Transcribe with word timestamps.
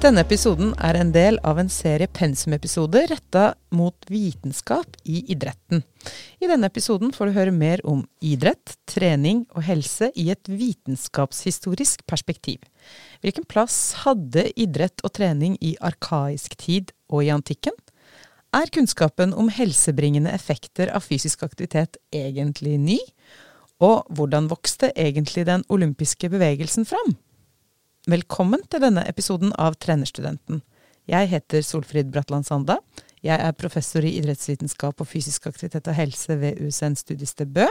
Denne 0.00 0.22
episoden 0.24 0.70
er 0.80 0.96
en 0.96 1.10
del 1.12 1.36
av 1.44 1.58
en 1.60 1.68
serie 1.68 2.08
pensumepisoder 2.08 3.10
retta 3.10 3.50
mot 3.76 4.06
vitenskap 4.08 4.96
i 5.04 5.18
idretten. 5.34 5.82
I 6.40 6.48
denne 6.48 6.70
episoden 6.72 7.12
får 7.12 7.28
du 7.28 7.36
høre 7.36 7.52
mer 7.52 7.82
om 7.84 8.00
idrett, 8.24 8.78
trening 8.88 9.42
og 9.52 9.66
helse 9.68 10.08
i 10.16 10.30
et 10.32 10.48
vitenskapshistorisk 10.48 12.06
perspektiv. 12.08 12.64
Hvilken 13.20 13.44
plass 13.44 14.00
hadde 14.06 14.48
idrett 14.56 15.04
og 15.04 15.12
trening 15.20 15.60
i 15.60 15.76
arkaisk 15.84 16.56
tid 16.56 16.96
og 17.12 17.28
i 17.28 17.32
antikken? 17.36 17.76
Er 18.56 18.72
kunnskapen 18.72 19.36
om 19.36 19.52
helsebringende 19.52 20.32
effekter 20.32 20.88
av 20.96 21.04
fysisk 21.04 21.44
aktivitet 21.44 22.00
egentlig 22.08 22.78
ny? 22.80 23.02
Og 23.84 24.08
hvordan 24.08 24.48
vokste 24.48 24.94
egentlig 24.96 25.44
den 25.44 25.68
olympiske 25.68 26.32
bevegelsen 26.32 26.88
fram? 26.88 27.20
Velkommen 28.10 28.62
til 28.66 28.80
denne 28.82 29.04
episoden 29.06 29.52
av 29.60 29.76
Trenerstudenten. 29.78 30.64
Jeg 31.06 31.28
heter 31.30 31.62
Solfrid 31.62 32.08
Bratland 32.10 32.46
Sanda. 32.48 32.80
Jeg 33.22 33.38
er 33.38 33.54
professor 33.54 34.02
i 34.02 34.16
idrettsvitenskap 34.18 35.02
og 35.02 35.06
fysisk 35.06 35.44
aktivitet 35.46 35.86
og 35.86 35.94
helse 35.94 36.34
ved 36.40 36.58
USN 36.64 36.96
studiested 36.98 37.52
Bø. 37.54 37.68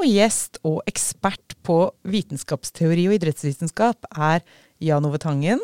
Og 0.00 0.08
gjest 0.08 0.58
og 0.66 0.80
ekspert 0.90 1.54
på 1.62 1.76
vitenskapsteori 2.02 3.04
og 3.10 3.14
idrettsvitenskap 3.20 4.08
er 4.16 4.42
Jan 4.82 5.06
Ove 5.06 5.20
Tangen, 5.22 5.62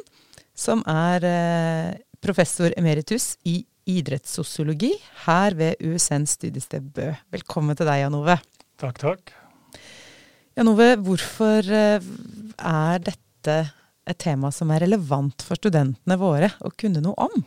som 0.55 0.85
er 0.87 1.27
eh, 1.27 1.97
professor 2.23 2.71
emeritus 2.79 3.33
i 3.49 3.65
idrettssosiologi 3.89 4.93
her 5.25 5.59
ved 5.59 5.83
USN 5.83 6.29
studiested 6.29 6.93
Bø. 6.95 7.09
Velkommen 7.35 7.75
til 7.75 7.89
deg, 7.89 8.05
Jan 8.05 8.21
Ove. 8.21 8.39
Takk, 8.79 9.03
takk. 9.03 9.35
Jan 10.55 10.71
Ove, 10.71 10.93
hvorfor 11.09 11.73
eh, 11.81 12.13
er 12.63 13.05
dette 13.09 13.59
et 14.09 14.19
tema 14.21 14.51
som 14.55 14.71
er 14.73 14.83
relevant 14.87 15.45
for 15.45 15.61
studentene 15.61 16.19
våre 16.21 16.51
å 16.65 16.73
kunne 16.79 17.03
noe 17.05 17.29
om? 17.29 17.45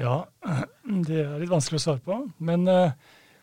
Ja, 0.00 0.24
det 1.06 1.20
er 1.22 1.36
litt 1.38 1.52
vanskelig 1.52 1.78
å 1.78 1.84
svare 1.84 2.02
på. 2.04 2.18
Men 2.42 2.66
uh, 2.70 2.94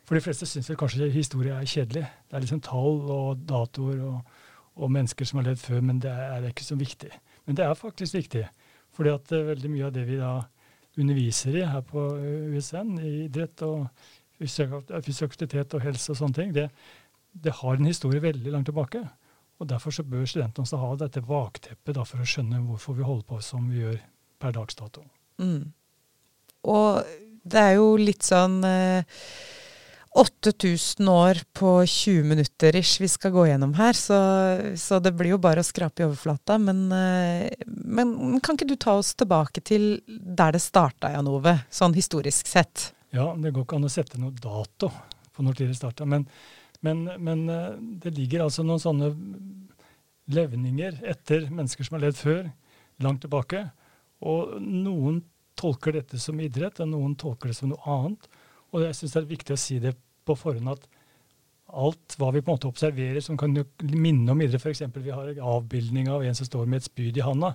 for 0.08 0.18
de 0.18 0.24
fleste 0.26 0.48
syns 0.50 0.70
vel 0.72 0.80
kanskje 0.80 1.12
historie 1.14 1.56
er 1.56 1.70
kjedelig. 1.70 2.06
Det 2.28 2.38
er 2.38 2.44
liksom 2.46 2.64
tall 2.66 3.04
og 3.16 3.44
datoer 3.48 4.02
og, 4.10 4.40
og 4.76 4.92
mennesker 4.92 5.28
som 5.28 5.40
har 5.40 5.52
levd 5.52 5.64
før, 5.64 5.84
men 5.88 6.02
det 6.04 6.12
er, 6.12 6.50
ikke 6.50 6.68
så 6.68 6.80
viktig. 6.80 7.12
Men 7.48 7.60
det 7.60 7.66
er 7.66 7.78
faktisk 7.80 8.18
viktig. 8.20 8.48
fordi 8.92 9.14
at 9.14 9.32
uh, 9.32 9.46
veldig 9.48 9.70
mye 9.72 9.86
av 9.88 9.94
det 9.96 10.08
vi 10.10 10.20
da 10.20 10.40
underviser 11.00 11.56
i 11.56 11.64
her 11.64 11.86
på 11.88 12.02
USN, 12.52 12.98
i 13.00 13.12
idrett 13.26 13.62
og 13.64 13.86
fysisk 14.42 15.30
aktivitet 15.30 15.74
og 15.78 15.86
helse 15.86 16.12
og 16.12 16.18
sånne 16.20 16.36
ting, 16.36 16.52
det, 16.54 16.68
det 17.32 17.54
har 17.62 17.78
en 17.78 17.88
historie 17.88 18.22
veldig 18.22 18.52
langt 18.52 18.68
tilbake. 18.68 19.06
Og 19.62 19.70
Derfor 19.70 19.94
så 19.94 20.04
bør 20.04 20.26
studentene 20.26 20.66
også 20.66 20.81
ha 20.81 20.92
dette 20.98 21.22
bakteppet 21.22 21.94
da, 21.94 22.06
for 22.08 22.23
å 22.23 22.28
skjønne 22.28 22.64
hvorfor 22.66 22.98
vi 22.98 23.06
holder 23.06 23.28
på 23.30 23.38
som 23.45 23.67
vi 23.70 23.84
gjør 23.84 24.00
per 24.42 24.56
dags 24.56 24.78
dato. 24.78 25.04
Mm. 25.38 25.70
Og 26.66 27.12
det 27.45 27.62
er 27.62 27.76
jo 27.78 27.92
litt 28.02 28.26
sånn 28.26 28.58
eh, 28.66 29.22
8000 30.17 31.12
år 31.14 31.44
på 31.54 31.76
20 31.86 32.26
minutter 32.28 32.76
ish 32.76 32.98
vi 33.04 33.08
skal 33.08 33.32
gå 33.36 33.45
gjennom 33.48 33.76
her, 33.78 33.94
så, 33.98 34.17
så 34.76 34.98
det 35.00 35.14
blir 35.17 35.36
jo 35.36 35.39
bare 35.42 35.62
å 35.62 35.67
skrape 35.67 36.02
i 36.02 36.08
overflata. 36.08 36.58
Men, 36.62 36.82
eh, 36.98 37.67
men, 37.70 38.16
kan 38.42 38.58
ikke 38.58 38.72
du 38.73 38.76
ta 38.82 38.98
oss 38.98 39.14
tilbake 39.14 39.62
til 39.62 39.94
der 40.08 40.58
det 40.58 40.64
starta, 40.66 41.14
Jan 41.14 41.30
Ove, 41.30 41.54
sånn 41.70 41.94
historisk 41.98 42.50
sett? 42.50 42.89
Ja, 43.14 43.30
det 43.38 43.54
går 43.54 43.67
ikke 43.67 43.78
an 43.78 43.86
å 43.86 43.94
sette 43.94 44.17
noe 44.17 44.34
dato 44.34 44.89
på 45.32 45.45
når 45.45 45.62
det 45.62 45.70
starta. 45.78 46.09
Men 46.09 46.26
men, 46.82 47.04
men, 47.17 47.50
eh, 47.50 47.73
det 47.78 48.16
ligger 48.17 48.48
altså 48.48 48.64
noen 48.66 48.82
sånne 48.82 49.12
levninger 50.36 51.02
etter 51.11 51.50
mennesker 51.50 51.88
som 51.88 51.98
har 51.98 52.08
levd 52.08 52.22
før, 52.22 52.48
langt 53.04 53.23
tilbake. 53.26 53.66
Og 54.28 54.58
noen 54.61 55.22
tolker 55.60 55.98
dette 55.98 56.20
som 56.22 56.39
idrett, 56.42 56.80
og 56.83 56.89
noen 56.94 57.17
tolker 57.20 57.52
det 57.52 57.58
som 57.58 57.72
noe 57.72 57.82
annet. 57.89 58.28
Og 58.72 58.86
jeg 58.86 58.98
syns 58.98 59.16
det 59.16 59.22
er 59.22 59.32
viktig 59.33 59.55
å 59.55 59.61
si 59.61 59.78
det 59.83 59.95
på 60.28 60.38
forhånd 60.38 60.72
at 60.72 60.89
alt 61.72 62.17
hva 62.20 62.32
vi 62.36 62.42
på 62.44 62.52
en 62.52 62.58
måte 62.58 62.70
observerer 62.70 63.23
som 63.23 63.38
kan 63.39 63.54
minne 63.55 64.33
om 64.33 64.42
idrett, 64.44 64.64
f.eks. 64.64 64.83
vi 64.98 65.14
har 65.14 65.32
en 65.32 65.45
avbildning 65.55 66.10
av 66.11 66.26
en 66.26 66.36
som 66.36 66.48
står 66.48 66.67
med 66.67 66.82
et 66.82 66.89
spyd 66.89 67.20
i 67.20 67.26
handa. 67.26 67.54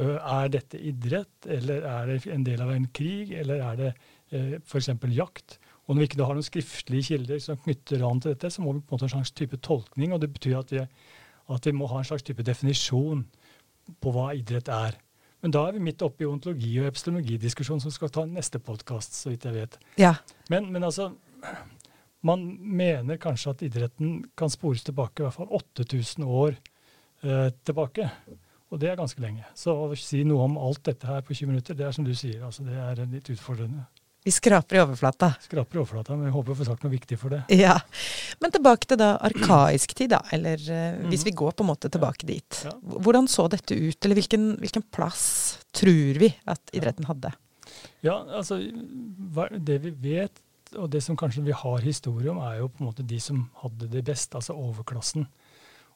Er 0.00 0.48
dette 0.50 0.80
idrett, 0.80 1.46
eller 1.46 1.84
er 1.86 2.08
det 2.10 2.32
en 2.32 2.46
del 2.46 2.62
av 2.64 2.72
en 2.74 2.88
krig, 2.96 3.34
eller 3.36 3.62
er 3.66 3.80
det 3.80 3.90
f.eks. 4.64 4.90
jakt? 5.14 5.58
Og 5.86 5.94
når 5.94 6.00
vi 6.00 6.08
ikke 6.08 6.26
har 6.26 6.36
noen 6.38 6.46
skriftlige 6.46 7.08
kilder 7.10 7.40
som 7.42 7.58
knytter 7.64 8.04
an 8.06 8.20
til 8.22 8.34
dette, 8.34 8.50
så 8.54 8.62
må 8.62 8.76
vi 8.76 8.82
på 8.82 8.94
en 8.94 8.96
måte 8.96 9.08
ha 9.08 9.10
en 9.10 9.16
slags 9.18 9.34
type 9.34 9.58
tolkning. 9.66 10.14
Og 10.14 10.20
det 10.22 10.30
betyr 10.30 10.60
at 10.60 10.70
vi, 10.74 10.84
at 11.56 11.66
vi 11.66 11.74
må 11.76 11.88
ha 11.90 12.00
en 12.00 12.08
slags 12.08 12.24
type 12.26 12.44
definisjon 12.46 13.24
på 14.00 14.12
hva 14.14 14.30
idrett 14.38 14.70
er. 14.72 14.98
Men 15.40 15.54
da 15.54 15.64
er 15.66 15.76
vi 15.76 15.84
midt 15.84 16.02
oppe 16.04 16.24
i 16.24 16.28
ontologi- 16.28 16.76
og 16.82 16.90
epistemologidiskusjon, 16.90 17.80
som 17.80 17.92
skal 17.94 18.12
ta 18.12 18.26
neste 18.28 18.60
podkast, 18.60 19.16
så 19.16 19.32
vidt 19.32 19.46
jeg 19.48 19.56
vet. 19.56 19.78
Ja. 20.00 20.14
Men, 20.52 20.70
men, 20.72 20.84
altså 20.84 21.12
Man 22.22 22.42
mener 22.60 23.16
kanskje 23.16 23.50
at 23.54 23.62
idretten 23.64 24.18
kan 24.36 24.50
spores 24.52 24.82
tilbake 24.84 25.22
i 25.22 25.24
hvert 25.24 25.38
fall 25.38 25.48
8000 25.56 26.26
år 26.28 26.50
eh, 27.24 27.48
tilbake. 27.64 28.10
Og 28.68 28.80
det 28.80 28.90
er 28.90 28.98
ganske 29.00 29.22
lenge. 29.24 29.46
Så 29.56 29.72
å 29.72 29.86
si 29.96 30.20
noe 30.28 30.44
om 30.44 30.58
alt 30.60 30.82
dette 30.84 31.08
her 31.08 31.24
på 31.24 31.32
20 31.32 31.48
minutter, 31.48 31.78
det 31.78 31.86
er 31.86 31.96
som 31.96 32.04
du 32.04 32.12
sier, 32.14 32.42
altså 32.44 32.66
det 32.66 32.76
er 32.76 33.00
litt 33.08 33.30
utfordrende. 33.32 33.86
Vi 34.24 34.30
skraper 34.30 34.76
i 34.76 34.80
overflata. 34.82 35.30
Skraper 35.40 35.78
i 35.78 35.80
overflata, 35.80 36.12
men 36.16 36.28
jeg 36.28 36.34
håper 36.34 36.52
å 36.52 36.56
få 36.58 36.66
sagt 36.68 36.82
noe 36.84 36.92
viktig 36.92 37.16
for 37.20 37.32
det. 37.32 37.40
Ja, 37.56 37.78
Men 38.40 38.52
tilbake 38.52 38.88
til 38.88 39.00
da 39.00 39.14
arkaisk 39.24 39.94
tid, 39.96 40.12
da. 40.12 40.20
Eller 40.34 40.60
mm. 40.60 41.06
hvis 41.08 41.24
vi 41.24 41.32
går 41.36 41.54
på 41.56 41.64
en 41.64 41.70
måte 41.70 41.88
tilbake 41.92 42.26
ja. 42.26 42.34
dit. 42.34 42.60
Ja. 42.68 42.74
Hvordan 43.00 43.30
så 43.32 43.46
dette 43.52 43.76
ut, 43.76 43.96
eller 44.04 44.20
hvilken, 44.20 44.52
hvilken, 44.60 44.84
plass 44.92 45.24
tror 45.76 46.20
vi 46.20 46.34
at 46.44 46.76
idretten 46.76 47.08
hadde? 47.08 47.32
Ja, 48.04 48.18
altså 48.36 48.58
Det 48.60 49.78
vi 49.86 49.92
vet, 50.04 50.42
og 50.76 50.90
det 50.92 51.00
som 51.04 51.16
kanskje 51.16 51.46
vi 51.46 51.56
har 51.56 51.80
historie 51.84 52.30
om, 52.32 52.42
er 52.44 52.60
jo 52.60 52.68
på 52.68 52.84
en 52.84 52.90
måte 52.90 53.06
de 53.06 53.20
som 53.22 53.46
hadde 53.62 53.88
det 53.88 54.04
best, 54.04 54.36
altså 54.36 54.56
overklassen. 54.58 55.30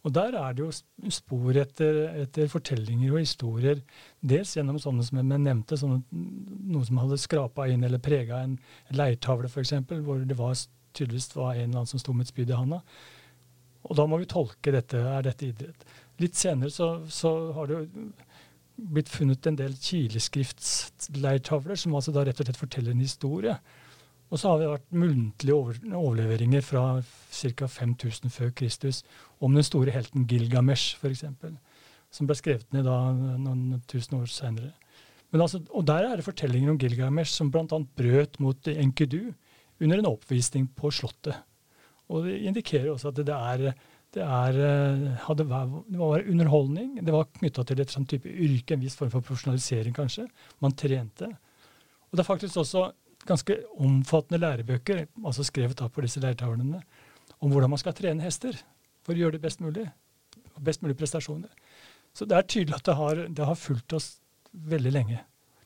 Og 0.04 0.12
der 0.12 0.36
er 0.36 0.52
det 0.52 0.66
jo 0.66 1.10
spor 1.12 1.56
etter, 1.56 2.00
etter, 2.26 2.48
fortellinger 2.52 3.14
og 3.14 3.22
historier, 3.22 3.80
dels 4.20 4.52
gjennom 4.56 4.76
sånne 4.82 5.04
som 5.06 5.20
jeg 5.20 5.28
nevnte, 5.32 5.78
sånne, 5.80 6.02
noe 6.12 6.84
som 6.84 7.00
hadde 7.00 7.20
skrapa 7.22 7.70
inn 7.72 7.86
eller 7.86 8.02
prega 8.04 8.42
en 8.44 8.58
leirtavle 8.92 9.48
f.eks., 9.48 9.78
hvor 10.04 10.20
det 10.28 10.36
var, 10.36 10.58
tydeligvis 10.92 11.32
var 11.38 11.54
en 11.54 11.62
eller 11.62 11.80
annen 11.80 11.92
som 11.94 12.02
sto 12.02 12.12
med 12.12 12.28
et 12.28 12.34
spyd 12.34 12.52
i 12.52 12.58
handa. 12.58 12.82
Og 13.84 13.96
da 13.96 14.06
må 14.08 14.20
vi 14.20 14.28
tolke 14.28 14.72
dette. 14.72 15.00
Er 15.00 15.24
dette 15.24 15.48
idrett? 15.48 15.88
Litt 16.20 16.36
senere 16.38 16.70
så, 16.72 16.98
så 17.08 17.52
har 17.56 17.68
det 17.68 17.78
jo 17.78 17.84
blitt 18.94 19.10
funnet 19.12 19.46
en 19.46 19.58
del 19.58 19.74
kileskriftsleirtavler, 19.78 21.78
som 21.80 21.96
altså 21.96 22.14
da 22.14 22.24
rett 22.26 22.40
og 22.40 22.48
slett 22.48 22.60
forteller 22.60 22.94
en 22.94 23.04
historie. 23.04 23.56
Og 24.32 24.40
så 24.40 24.50
har 24.50 24.60
det 24.60 24.72
vært 24.72 24.96
muntlige 24.98 25.56
overleveringer 25.94 26.64
fra 26.64 26.84
ca. 27.04 27.68
5000 27.70 28.32
før 28.34 28.54
Kristus 28.56 29.04
om 29.44 29.54
den 29.56 29.66
store 29.66 29.92
helten 29.94 30.26
Gilgamesh, 30.30 30.96
f.eks., 30.98 31.24
som 32.14 32.28
ble 32.28 32.36
skrevet 32.38 32.66
ned 32.74 32.86
da 32.86 32.98
noen 33.12 33.80
tusen 33.90 34.20
år 34.20 34.28
seinere. 34.30 34.72
Altså, 35.34 35.58
og 35.74 35.82
der 35.88 36.06
er 36.06 36.18
det 36.18 36.26
fortellinger 36.26 36.70
om 36.70 36.78
Gilgamesh 36.78 37.34
som 37.34 37.50
bl.a. 37.50 37.64
brøt 37.98 38.38
mot 38.42 38.68
Enkidu 38.70 39.32
under 39.82 39.98
en 39.98 40.12
oppvisning 40.12 40.68
på 40.78 40.92
Slottet. 40.94 41.40
Og 42.12 42.28
det 42.28 42.36
indikerer 42.46 42.92
også 42.92 43.10
at 43.10 43.18
det, 43.18 43.34
er, 43.34 43.64
det, 44.14 44.22
er, 44.22 44.58
hadde, 45.24 45.46
det 45.48 45.98
var 45.98 46.28
underholdning. 46.30 47.00
Det 47.02 47.14
var 47.14 47.26
knytta 47.40 47.64
til 47.66 47.82
et 47.82 47.94
sånn 47.94 48.06
type 48.06 48.30
yrke, 48.30 48.76
en 48.76 48.84
viss 48.84 48.94
form 49.00 49.10
for 49.10 49.24
profesjonalisering 49.24 49.96
kanskje. 49.96 50.28
Man 50.62 50.76
trente. 50.78 51.32
Og 52.06 52.14
det 52.14 52.22
er 52.22 52.30
faktisk 52.30 52.60
også 52.62 52.92
ganske 53.26 53.56
omfattende 53.80 54.38
lærebøker, 54.38 55.06
altså 55.24 55.46
skrevet 55.48 55.80
av 55.82 55.90
på 55.90 56.04
disse 56.04 56.20
leirtavlene, 56.22 56.82
om 57.40 57.50
hvordan 57.50 57.72
man 57.72 57.80
skal 57.80 57.96
trene 57.96 58.22
hester 58.22 58.60
for 59.04 59.14
å 59.14 59.24
gjøre 59.24 59.36
det 59.36 59.44
best 59.44 59.62
mulig. 59.64 59.86
Best 60.64 60.84
mulig 60.84 60.96
prestasjoner. 60.98 61.50
Så 62.14 62.26
det 62.30 62.38
er 62.38 62.46
tydelig 62.46 62.78
at 62.78 62.88
det 62.88 62.96
har, 62.98 63.22
det 63.38 63.46
har 63.48 63.58
fulgt 63.58 63.96
oss 63.96 64.08
veldig 64.52 64.92
lenge. 64.94 65.20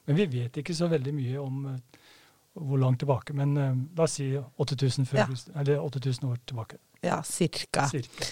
Men 0.09 0.17
vi 0.17 0.29
vet 0.39 0.61
ikke 0.61 0.77
så 0.77 0.89
veldig 0.89 1.13
mye 1.13 1.41
om 1.43 1.65
uh, 1.69 2.05
hvor 2.57 2.81
langt 2.81 3.03
tilbake. 3.03 3.37
Men 3.37 3.57
uh, 3.61 3.73
la 3.99 4.07
oss 4.07 4.17
si 4.21 4.31
8000, 4.35 5.09
før, 5.11 5.25
ja. 5.27 5.41
eller 5.61 5.83
8000 5.85 6.31
år 6.31 6.39
tilbake. 6.49 6.81
Ja, 7.05 7.21
cirka. 7.23 7.87
cirka. 7.93 8.31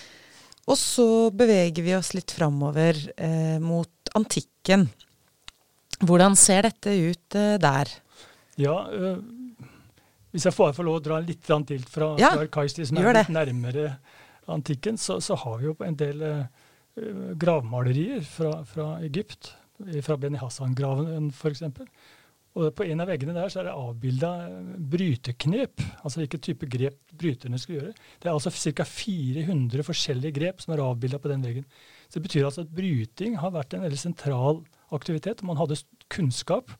Og 0.67 0.79
så 0.79 1.06
beveger 1.35 1.85
vi 1.87 1.94
oss 1.94 2.12
litt 2.17 2.32
framover 2.35 2.99
eh, 3.14 3.59
mot 3.62 4.11
antikken. 4.19 4.88
Hvordan 6.02 6.35
ser 6.38 6.67
dette 6.67 6.91
ut 6.91 7.37
eh, 7.38 7.55
der? 7.62 7.93
Ja, 8.59 8.75
øh, 8.91 9.20
hvis 10.35 10.49
jeg 10.49 10.56
får, 10.56 10.75
får 10.76 10.88
lov 10.88 10.99
å 10.99 11.05
dra 11.05 11.20
litt 11.23 11.47
til 11.47 11.85
fra, 11.87 12.14
ja, 12.19 12.32
fra 12.35 12.49
Arkaisti, 12.49 12.87
som 12.88 12.99
er 12.99 13.14
litt 13.14 13.31
nærmere 13.32 13.93
antikken, 14.52 14.98
så, 14.98 15.20
så, 15.20 15.37
har 15.43 15.58
vi 15.60 15.70
jo 15.70 15.76
en 15.84 15.98
del 15.98 16.22
øh, 16.22 16.44
gravmalerier 17.38 18.22
fra, 18.26 18.62
fra, 18.64 18.96
Egypt. 19.04 19.54
Fra 20.02 20.16
Beni 20.16 20.38
Hassan-graven 20.40 21.28
f.eks. 21.34 21.62
Og 22.56 22.70
på 22.72 22.87
en 22.88 23.02
av 23.04 23.10
veggene 23.10 23.34
der 23.37 23.50
så 23.52 23.60
er 23.60 23.66
det 23.69 23.75
avbilda 23.76 24.31
bryteknep. 24.93 25.82
Altså 26.00 26.22
hvilken 26.22 26.43
type 26.46 26.69
grep 26.72 27.12
bryterne 27.12 27.60
skulle 27.60 27.82
gjøre. 27.82 28.06
Det 28.22 28.31
er 28.31 28.32
altså 28.32 28.52
ca. 28.72 28.87
400 28.88 29.84
forskjellige 29.84 30.38
grep 30.38 30.64
som 30.64 30.72
er 30.72 30.84
avbilda 30.87 31.20
på 31.20 31.28
den 31.32 31.44
veggen. 31.44 31.66
Så 32.08 32.16
Det 32.16 32.22
betyr 32.28 32.46
altså 32.49 32.64
at 32.64 32.72
bryting 32.72 33.37
har 33.42 33.52
vært 33.52 33.76
en 33.76 33.84
veldig 33.84 34.00
sentral 34.00 34.62
aktivitet. 34.96 35.44
Man 35.44 35.60
hadde 35.60 35.76
kunnskap, 36.08 36.72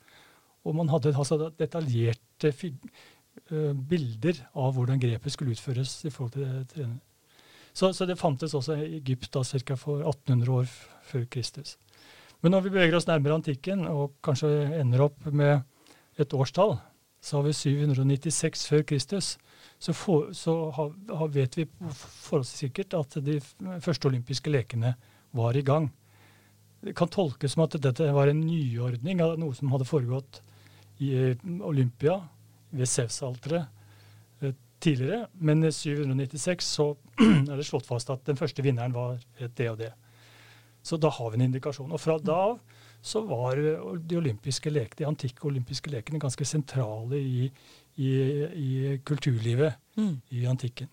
og 0.65 0.75
man 0.75 0.89
hadde 0.89 1.13
altså 1.13 1.51
detaljerte 1.59 2.49
uh, 2.49 3.73
bilder 3.77 4.41
av 4.57 4.73
hvordan 4.73 5.03
grepet 5.03 5.35
skulle 5.35 5.53
utføres 5.53 5.99
i 6.07 6.09
forhold 6.09 6.33
til 6.39 6.65
trening. 6.73 6.97
Så, 7.77 7.91
så, 7.93 8.07
det 8.09 8.17
fantes 8.17 8.55
også 8.57 8.73
i 8.81 8.95
Egypt 8.97 9.29
da 9.35 9.43
ca. 9.45 9.75
for 9.77 10.01
1800 10.01 10.53
år 10.53 10.69
før 11.05 11.25
Kristus. 11.29 11.75
Men 12.41 12.55
når 12.55 12.65
vi 12.65 12.71
beveger 12.73 12.97
oss 12.97 13.05
nærmere 13.05 13.37
antikken, 13.37 13.83
og 13.85 14.15
kanskje 14.25 14.49
ender 14.79 15.03
opp 15.05 15.27
med 15.29 15.61
et 16.17 16.33
årstall, 16.33 16.79
så 17.21 17.37
har 17.37 17.45
vi 17.45 17.53
796 17.53 18.65
før 18.71 18.81
Kristus. 18.93 19.29
Så, 19.77 19.93
for, 19.93 20.31
så 20.33 20.55
har, 20.73 20.89
har, 21.19 21.29
vet 21.33 21.59
vi 21.59 21.67
forholdsvis 21.77 22.65
sikkert 22.65 22.97
at 22.97 23.19
de 23.21 23.37
første 23.85 24.09
olympiske 24.09 24.53
lekene 24.53 24.95
var 25.37 25.57
i 25.57 25.65
gang. 25.65 25.91
Det 26.81 26.95
kan 26.97 27.13
tolkes 27.13 27.53
som 27.53 27.65
at 27.67 27.77
dette 27.81 28.09
var 28.13 28.31
en 28.31 28.41
nyordning 28.41 29.21
av 29.21 29.37
noe 29.37 29.53
som 29.57 29.69
hadde 29.73 29.89
foregått 29.89 30.41
i 30.97 31.13
Olympia, 31.61 32.23
ved 32.73 32.89
Sevs-alteret 32.89 33.76
tidligere, 34.87 35.27
men 35.37 35.63
i 35.67 35.71
796 35.71 36.73
så 36.79 36.89
er 37.21 37.55
det 37.55 37.67
slått 37.67 37.87
fast 37.87 38.11
at 38.13 38.25
den 38.27 38.39
første 38.39 38.65
vinneren 38.65 38.95
var 38.95 39.19
det 39.37 39.69
og 39.71 39.79
det. 39.81 39.93
Så 40.87 40.97
da 41.01 41.11
har 41.11 41.31
vi 41.31 41.39
en 41.39 41.47
indikasjon. 41.49 41.91
Og 41.91 41.99
fra 41.99 42.15
da 42.23 42.37
av 42.53 42.59
så 43.03 43.21
var 43.27 43.59
de 43.59 44.17
olympiske 44.17 44.71
lekene, 44.71 44.99
de 45.01 45.07
antikke 45.07 45.45
olympiske 45.47 45.91
lekene 45.91 46.21
ganske 46.21 46.45
sentrale 46.47 47.19
i, 47.19 47.49
i, 48.01 48.09
i 48.47 48.69
kulturlivet 49.05 49.77
mm. 49.99 50.15
i 50.35 50.47
antikken. 50.49 50.89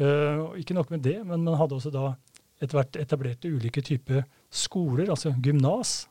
Uh, 0.00 0.56
ikke 0.60 0.76
nok 0.76 0.92
med 0.92 1.02
det, 1.04 1.18
men 1.26 1.44
man 1.44 1.58
hadde 1.60 1.76
også 1.76 1.92
da 1.92 2.12
etter 2.60 2.76
hvert 2.76 2.98
etablerte 3.00 3.50
ulike 3.50 3.82
typer 3.84 4.24
skoler, 4.52 5.08
altså 5.12 5.32
gymnas. 5.42 6.04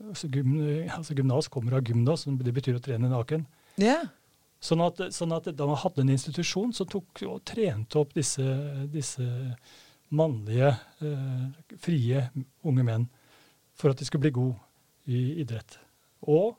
Altså, 0.00 0.30
gym, 0.32 0.56
altså 0.90 1.14
gymnas 1.14 1.50
kommer 1.52 1.76
av 1.76 1.84
gymnas, 1.86 2.24
det 2.26 2.54
betyr 2.56 2.78
å 2.78 2.82
trene 2.82 3.10
naken. 3.10 3.44
Yeah. 3.80 4.08
Sånn 4.60 4.82
at, 4.84 4.98
sånn 5.16 5.32
at, 5.32 5.46
da 5.56 5.66
man 5.68 5.78
hadde 5.80 6.02
en 6.04 6.12
institusjon 6.12 6.74
som 6.76 6.88
tok 6.90 7.22
og 7.24 7.38
trente 7.48 7.96
opp 7.96 8.12
disse, 8.16 8.44
disse 8.92 9.24
mannlige, 10.12 10.74
eh, 11.00 11.76
frie 11.80 12.26
unge 12.68 12.84
menn 12.84 13.06
for 13.78 13.94
at 13.94 14.00
de 14.00 14.04
skulle 14.04 14.26
bli 14.26 14.34
gode 14.36 14.58
i 15.08 15.40
idrett. 15.40 15.78
Og 16.28 16.52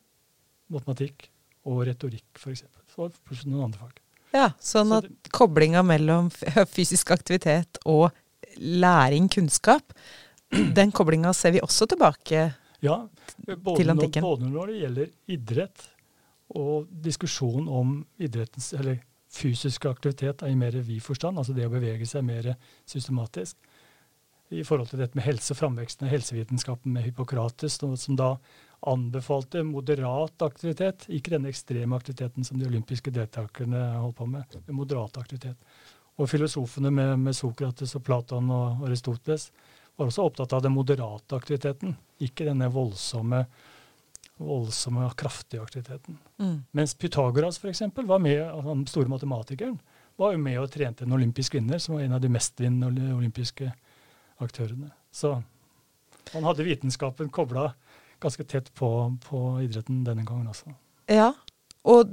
matematikk 0.74 1.27
og 1.69 1.83
retorikk, 1.86 2.25
f.eks. 2.39 2.65
Så 2.92 3.12
pluss 3.21 3.45
noen 3.45 3.68
andre 3.68 3.83
fag. 3.83 4.01
Ja, 4.31 4.48
sånn 4.63 4.95
at 4.95 5.06
så 5.06 5.36
koblinga 5.36 5.83
mellom 5.86 6.31
fysisk 6.75 7.12
aktivitet 7.13 7.81
og 7.86 8.09
læring, 8.57 9.30
kunnskap, 9.31 9.94
den 10.50 10.92
koblinga 10.95 11.36
ser 11.36 11.53
vi 11.56 11.62
også 11.63 11.88
tilbake 11.92 12.50
ja, 12.81 12.98
til 13.45 13.94
antikken. 13.94 14.25
Både 14.25 14.50
når 14.50 14.71
det 14.71 14.80
gjelder 14.81 15.12
idrett 15.36 15.86
og 16.57 16.89
diskusjon 17.03 17.69
om 17.71 18.01
idrettens, 18.21 18.74
eller 18.77 19.00
fysisk 19.31 19.86
aktivitet 19.88 20.44
er 20.44 20.51
i 20.51 20.57
mer 20.59 20.75
vid 20.83 21.00
forstand, 21.03 21.39
altså 21.39 21.56
det 21.56 21.68
å 21.68 21.71
bevege 21.71 22.07
seg 22.07 22.25
mer 22.27 22.53
systematisk. 22.89 23.56
I 24.51 24.65
forhold 24.68 24.89
til 24.92 25.00
dette 25.00 25.15
med 25.15 25.24
helse, 25.24 25.56
framveksten 25.56 26.07
av 26.07 26.12
helsevitenskapen 26.12 26.92
med 26.92 27.06
Hippokrates, 27.06 27.77
som 27.80 28.18
da 28.19 28.33
anbefalte 28.92 29.63
moderat 29.63 30.44
aktivitet, 30.44 31.06
ikke 31.07 31.31
denne 31.36 31.51
ekstreme 31.53 31.95
aktiviteten 31.95 32.44
som 32.44 32.59
de 32.59 32.68
olympiske 32.68 33.13
deltakerne 33.15 33.86
holdt 34.01 34.18
på 34.18 34.27
med, 34.27 34.57
med 34.65 34.75
moderat 34.75 35.21
aktivitet. 35.21 35.56
Og 36.19 36.27
filosofene 36.30 36.92
med, 36.92 37.13
med 37.21 37.38
Sokrates 37.38 37.95
og 37.95 38.03
Platon 38.03 38.51
og 38.51 38.83
Aristoteles 38.89 39.48
var 39.95 40.09
også 40.09 40.25
opptatt 40.27 40.57
av 40.57 40.65
den 40.65 40.75
moderate 40.75 41.38
aktiviteten, 41.38 41.95
ikke 42.19 42.50
denne 42.50 42.68
voldsomme 42.74 43.45
voldsomme 44.41 45.05
og 45.05 45.15
kraftige 45.19 45.61
aktiviteten. 45.63 46.17
Mm. 46.41 46.57
Mens 46.77 46.95
Pythagoras 46.97 47.59
for 47.61 47.71
eksempel, 47.71 48.07
var 48.09 48.21
med, 48.23 48.41
altså 48.41 48.73
den 48.73 48.88
store 48.89 49.11
matematikeren 49.11 49.79
var 50.19 50.35
jo 50.35 50.41
med 50.41 50.59
og 50.61 50.69
trente 50.71 51.05
en 51.05 51.15
olympisk 51.15 51.55
vinner, 51.55 51.79
som 51.81 51.95
var 51.95 52.05
en 52.05 52.17
av 52.17 52.21
de 52.21 52.29
mestvinnende 52.31 53.13
olympiske 53.15 53.71
aktørene. 54.41 54.91
Så 55.11 55.38
han 56.33 56.45
hadde 56.45 56.65
vitenskapen 56.67 57.31
kobla 57.33 57.71
ganske 58.21 58.45
tett 58.45 58.69
på, 58.77 58.89
på, 59.25 59.39
idretten 59.65 60.03
denne 60.05 60.25
gangen 60.27 60.51
også. 60.51 60.73
Ja, 61.09 61.31
og 61.89 62.11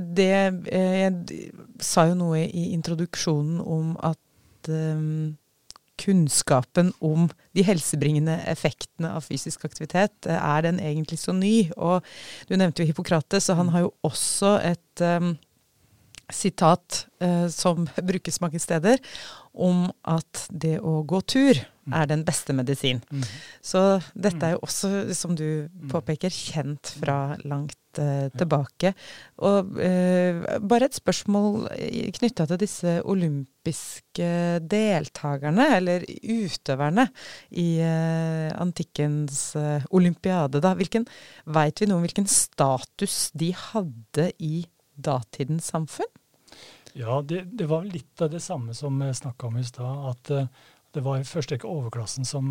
det 0.00 0.32
eh, 0.72 1.00
Jeg 1.02 1.50
sa 1.84 2.06
jo 2.08 2.14
noe 2.16 2.44
i 2.46 2.70
introduksjonen 2.72 3.58
om 3.60 3.96
at 4.06 4.70
um, 4.70 5.36
kunnskapen 6.00 6.92
om 7.04 7.28
de 7.56 7.64
helsebringende 7.66 8.38
effektene 8.50 9.12
av 9.16 9.26
fysisk 9.26 9.64
aktivitet, 9.68 10.14
eh, 10.26 10.36
er 10.36 10.64
den 10.66 10.80
egentlig 10.80 11.20
så 11.20 11.34
ny? 11.36 11.70
Og 11.76 12.00
du 12.48 12.56
nevnte 12.56 12.82
jo 12.82 12.90
Hippokrates, 12.90 13.50
og 13.50 13.60
han 13.60 13.72
har 13.74 13.86
jo 13.86 13.92
også 14.06 14.56
et 14.64 15.04
um, 15.04 15.34
sitat 16.30 17.04
uh, 17.22 17.48
som 17.50 17.88
brukes 18.06 18.40
mange 18.40 18.60
steder, 18.62 19.00
om 19.52 19.88
at 20.06 20.46
det 20.50 20.78
å 20.78 21.00
gå 21.02 21.20
tur 21.26 21.58
mm. 21.58 21.94
er 21.96 22.06
den 22.10 22.24
beste 22.24 22.54
medisin. 22.54 23.02
Mm. 23.10 23.26
Så 23.62 23.82
dette 24.14 24.46
er 24.46 24.54
jo 24.54 24.64
også, 24.66 24.92
som 25.18 25.34
du 25.36 25.68
påpeker, 25.90 26.30
kjent 26.30 26.94
fra 27.00 27.36
langt 27.44 27.79
uh, 27.98 28.28
tilbake. 28.36 28.92
Og 29.46 29.72
uh, 29.74 30.44
bare 30.60 30.88
et 30.88 30.98
spørsmål 30.98 31.66
knytta 32.18 32.46
til 32.50 32.60
disse 32.60 32.94
olympiske 33.08 34.30
deltakerne, 34.70 35.66
eller 35.78 36.06
utøverne, 36.06 37.08
i 37.50 37.68
uh, 37.82 38.48
antikkens 38.60 39.56
olympiade. 39.90 40.62
da. 40.62 40.74
Hvilken, 40.78 41.08
Veit 41.50 41.80
vi 41.80 41.90
noe 41.90 42.00
om 42.00 42.06
hvilken 42.06 42.28
status 42.30 43.30
de 43.34 43.52
hadde 43.56 44.30
i 44.38 44.64
datidens 44.94 45.72
samfunn? 45.72 46.10
Ja, 46.92 47.20
det, 47.22 47.44
det, 47.54 47.68
var 47.70 47.86
litt 47.86 48.20
av 48.22 48.32
det 48.32 48.42
samme 48.42 48.74
som 48.74 48.98
vi 48.98 49.12
snakka 49.14 49.46
om 49.46 49.58
i 49.60 49.64
stad. 49.64 50.08
At 50.10 50.32
det 50.94 51.02
var 51.06 51.20
i 51.20 51.26
første 51.26 51.54
rekke 51.54 51.70
overklassen 51.70 52.26
som 52.26 52.50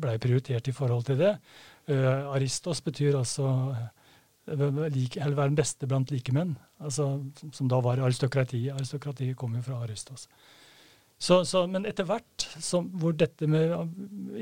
ble 0.00 0.16
prioritert 0.22 0.68
i 0.68 0.74
forhold 0.74 1.06
til 1.08 1.20
det. 1.20 1.34
Uh, 1.90 2.32
Aristos 2.34 2.80
betyr 2.84 3.18
altså 3.18 3.46
uh, 3.74 4.84
like, 4.92 5.20
være 5.20 5.50
den 5.50 5.58
beste 5.58 5.88
blant 5.90 6.10
likemenn. 6.14 6.56
Altså, 6.80 7.08
som 7.52 7.70
da 7.70 7.80
var 7.84 8.02
aristokratiet. 8.02 8.74
Aristokratiet 8.74 9.36
kom 9.36 9.56
jo 9.56 9.64
fra 9.64 9.82
Aristos. 9.84 10.28
Så, 11.18 11.44
så, 11.46 11.64
men 11.70 11.86
etter 11.86 12.06
hvert 12.08 12.44
som, 12.60 12.88
hvor 13.00 13.14
dette 13.16 13.46
med 13.48 13.72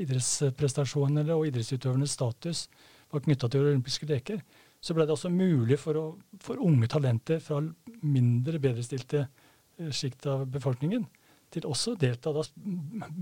idrettsprestasjoner 0.01 1.29
og 1.35 1.47
idrettsutøvernes 1.47 2.15
status 2.17 2.65
var 3.13 3.23
knytta 3.23 3.47
til 3.47 3.67
olympiske 3.67 4.09
leker, 4.09 4.41
så 4.83 4.95
ble 4.95 5.05
det 5.07 5.15
også 5.15 5.31
mulig 5.31 5.77
for, 5.79 5.95
å, 5.95 6.05
for 6.43 6.59
unge 6.59 6.89
talenter 6.91 7.39
fra 7.43 7.61
mindre 8.01 8.59
bedrestilte 8.59 9.21
eh, 9.21 9.91
sjikt 9.95 10.27
av 10.27 10.47
befolkningen 10.51 11.05
til 11.53 11.67
også 11.69 11.93
å 11.93 11.99
delta. 11.99 12.33
Da 12.35 12.43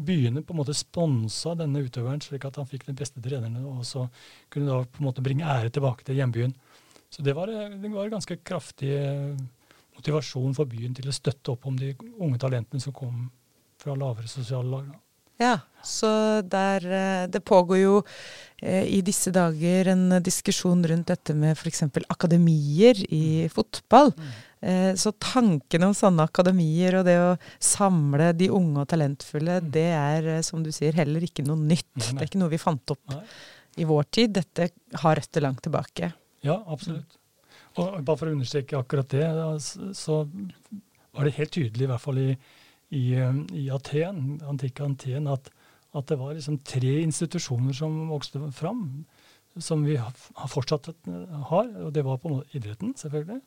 byene 0.08 0.44
på 0.46 0.56
en 0.56 0.62
måte 0.62 0.76
sponsa 0.78 1.56
denne 1.60 1.84
utøveren, 1.86 2.24
slik 2.24 2.48
at 2.48 2.60
han 2.60 2.70
fikk 2.70 2.88
den 2.90 3.00
beste 3.00 3.24
treneren, 3.24 3.60
og 3.68 3.84
så 3.88 4.08
kunne 4.54 4.72
da 4.72 4.86
på 4.86 5.04
en 5.04 5.10
måte 5.10 5.26
bringe 5.26 5.48
ære 5.48 5.74
tilbake 5.74 6.08
til 6.08 6.22
hjembyen. 6.22 6.56
Så 7.12 7.26
det 7.28 7.36
var, 7.36 7.52
eh, 7.52 7.76
det 7.76 7.92
var 7.92 8.12
ganske 8.12 8.40
kraftig 8.48 8.94
eh, 8.96 9.36
motivasjon 9.98 10.56
for 10.58 10.70
byen 10.70 10.96
til 10.98 11.12
å 11.12 11.16
støtte 11.16 11.54
opp 11.54 11.68
om 11.68 11.78
de 11.78 11.94
unge 12.18 12.40
talentene 12.42 12.82
som 12.84 12.96
kom 12.96 13.30
fra 13.82 13.96
lavere 13.98 14.30
sosiale 14.32 14.70
lag. 14.72 14.92
Ja, 15.42 15.58
så 15.82 16.42
der 16.46 16.86
eh, 16.86 17.28
Det 17.32 17.42
pågår 17.42 17.78
jo 17.82 17.96
eh, 18.62 18.86
i 18.86 19.02
disse 19.02 19.32
dager 19.34 19.90
en 19.94 20.22
diskusjon 20.22 20.84
rundt 20.86 21.10
dette 21.10 21.34
med 21.34 21.58
f.eks. 21.58 21.84
akademier 22.08 23.00
i 23.10 23.48
mm. 23.48 23.54
fotball. 23.56 24.14
Mm. 24.14 24.32
Eh, 24.62 24.92
så 25.00 25.14
tanken 25.18 25.88
om 25.88 25.96
sånne 25.98 26.28
akademier 26.30 27.00
og 27.00 27.08
det 27.08 27.18
å 27.20 27.32
samle 27.58 28.32
de 28.38 28.52
unge 28.54 28.84
og 28.84 28.90
talentfulle, 28.92 29.60
mm. 29.62 29.72
det 29.74 29.88
er 29.98 30.30
som 30.48 30.64
du 30.66 30.72
sier 30.76 30.96
heller 30.98 31.26
ikke 31.26 31.46
noe 31.48 31.60
nytt. 31.60 31.90
Det 31.98 32.18
er 32.18 32.30
ikke 32.30 32.42
noe 32.44 32.54
vi 32.54 32.62
fant 32.62 32.96
opp 32.96 33.16
nei. 33.16 33.24
i 33.82 33.90
vår 33.90 34.10
tid. 34.14 34.38
Dette 34.40 34.72
har 35.04 35.20
røtter 35.20 35.48
langt 35.48 35.64
tilbake. 35.66 36.14
Ja, 36.46 36.62
absolutt. 36.66 37.20
Og 37.80 38.02
bare 38.04 38.20
for 38.20 38.28
å 38.28 38.34
understreke 38.36 38.80
akkurat 38.80 39.14
det, 39.14 39.28
så 39.96 40.24
var 41.12 41.28
det 41.28 41.38
helt 41.38 41.54
tydelig, 41.56 41.86
i 41.88 41.92
hvert 41.92 42.04
fall 42.04 42.20
i 42.20 42.32
i, 42.92 43.16
i 43.56 43.70
Aten, 43.72 44.40
antikke 44.48 44.86
Aten 44.86 45.30
at, 45.32 45.50
at, 45.96 46.08
det 46.10 46.18
var 46.20 46.36
liksom 46.36 46.60
tre 46.68 46.98
institusjoner 47.06 47.76
som 47.76 48.10
vokste 48.12 48.44
fram, 48.56 49.06
som 49.60 49.86
vi 49.88 49.98
har 50.00 50.12
fortsatt 50.52 50.92
har. 51.52 51.72
og 51.86 51.92
Det 51.96 52.04
var 52.08 52.20
på 52.24 52.42
idretten, 52.56 52.94
selvfølgelig. 53.00 53.42